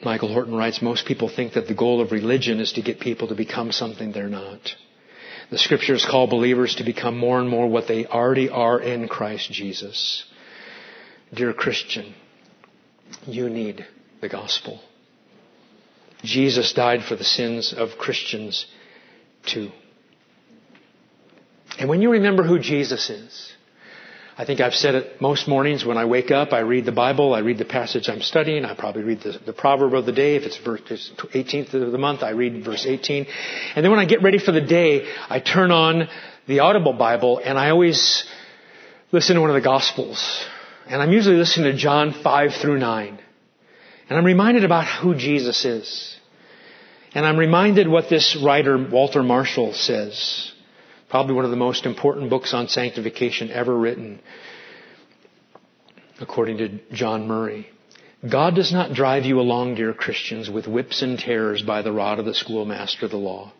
[0.02, 3.28] Michael Horton writes, most people think that the goal of religion is to get people
[3.28, 4.60] to become something they're not.
[5.50, 9.50] The scriptures call believers to become more and more what they already are in Christ
[9.50, 10.24] Jesus.
[11.34, 12.14] Dear Christian,
[13.26, 13.84] you need
[14.20, 14.80] the gospel.
[16.22, 18.66] Jesus died for the sins of Christians
[19.46, 19.70] too.
[21.78, 23.54] And when you remember who Jesus is,
[24.40, 27.34] I think I've said it most mornings when I wake up, I read the Bible,
[27.34, 30.34] I read the passage I'm studying, I probably read the, the proverb of the day.
[30.36, 33.26] If it's verse 18th of the month, I read verse 18.
[33.76, 36.08] And then when I get ready for the day, I turn on
[36.46, 38.24] the Audible Bible and I always
[39.12, 40.42] listen to one of the Gospels.
[40.86, 43.18] And I'm usually listening to John 5 through 9.
[44.08, 46.16] And I'm reminded about who Jesus is.
[47.12, 50.50] And I'm reminded what this writer, Walter Marshall, says.
[51.10, 54.20] Probably one of the most important books on sanctification ever written.
[56.20, 57.66] according to John Murray.
[58.28, 62.18] God does not drive you along, dear Christians, with whips and tears by the rod
[62.18, 63.52] of the schoolmaster the law.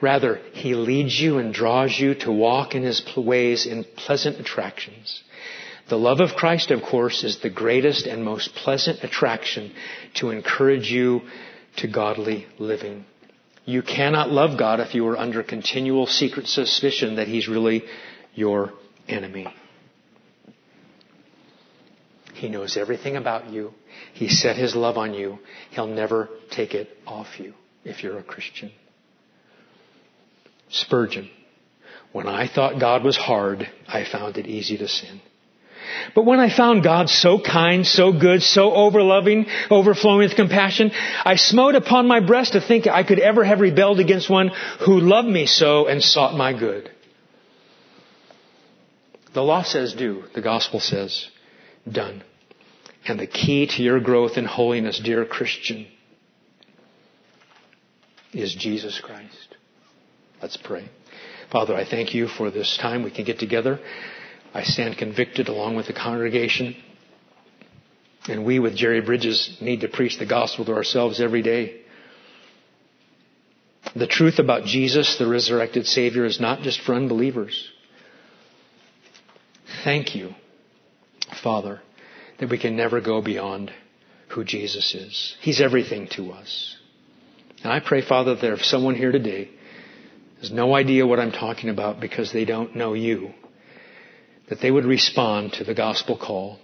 [0.00, 5.22] Rather, He leads you and draws you to walk in His ways in pleasant attractions.
[5.88, 9.72] The love of Christ, of course, is the greatest and most pleasant attraction
[10.14, 11.22] to encourage you
[11.78, 13.04] to godly living.
[13.70, 17.84] You cannot love God if you are under continual secret suspicion that He's really
[18.34, 18.72] your
[19.06, 19.46] enemy.
[22.34, 23.72] He knows everything about you.
[24.12, 25.38] He set His love on you.
[25.70, 27.54] He'll never take it off you
[27.84, 28.72] if you're a Christian.
[30.70, 31.30] Spurgeon.
[32.10, 35.20] When I thought God was hard, I found it easy to sin.
[36.14, 40.90] But when I found God so kind, so good, so overloving, overflowing with compassion,
[41.24, 44.50] I smote upon my breast to think I could ever have rebelled against one
[44.84, 46.90] who loved me so and sought my good.
[49.32, 50.24] The law says do.
[50.34, 51.28] The gospel says
[51.90, 52.22] done.
[53.06, 55.86] And the key to your growth in holiness, dear Christian,
[58.32, 59.56] is Jesus Christ.
[60.42, 60.88] Let's pray.
[61.50, 63.80] Father, I thank you for this time we can get together.
[64.52, 66.76] I stand convicted along with the congregation.
[68.28, 71.80] And we with Jerry Bridges need to preach the gospel to ourselves every day.
[73.94, 77.70] The truth about Jesus, the resurrected Savior, is not just for unbelievers.
[79.84, 80.34] Thank you,
[81.42, 81.80] Father,
[82.38, 83.72] that we can never go beyond
[84.28, 85.36] who Jesus is.
[85.40, 86.76] He's everything to us.
[87.62, 89.50] And I pray, Father, that if someone here today
[90.40, 93.34] has no idea what I'm talking about because they don't know you,
[94.50, 96.58] that they would respond to the gospel call.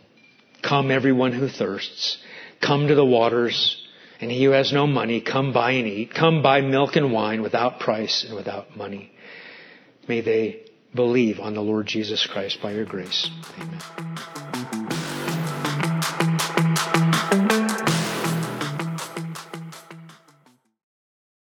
[0.63, 2.19] Come everyone who thirsts.
[2.61, 3.83] Come to the waters.
[4.21, 6.13] And he who has no money, come buy and eat.
[6.13, 9.13] Come buy milk and wine without price and without money.
[10.09, 10.65] May they
[10.95, 13.31] believe on the Lord Jesus Christ by your grace.
[13.59, 14.36] Amen.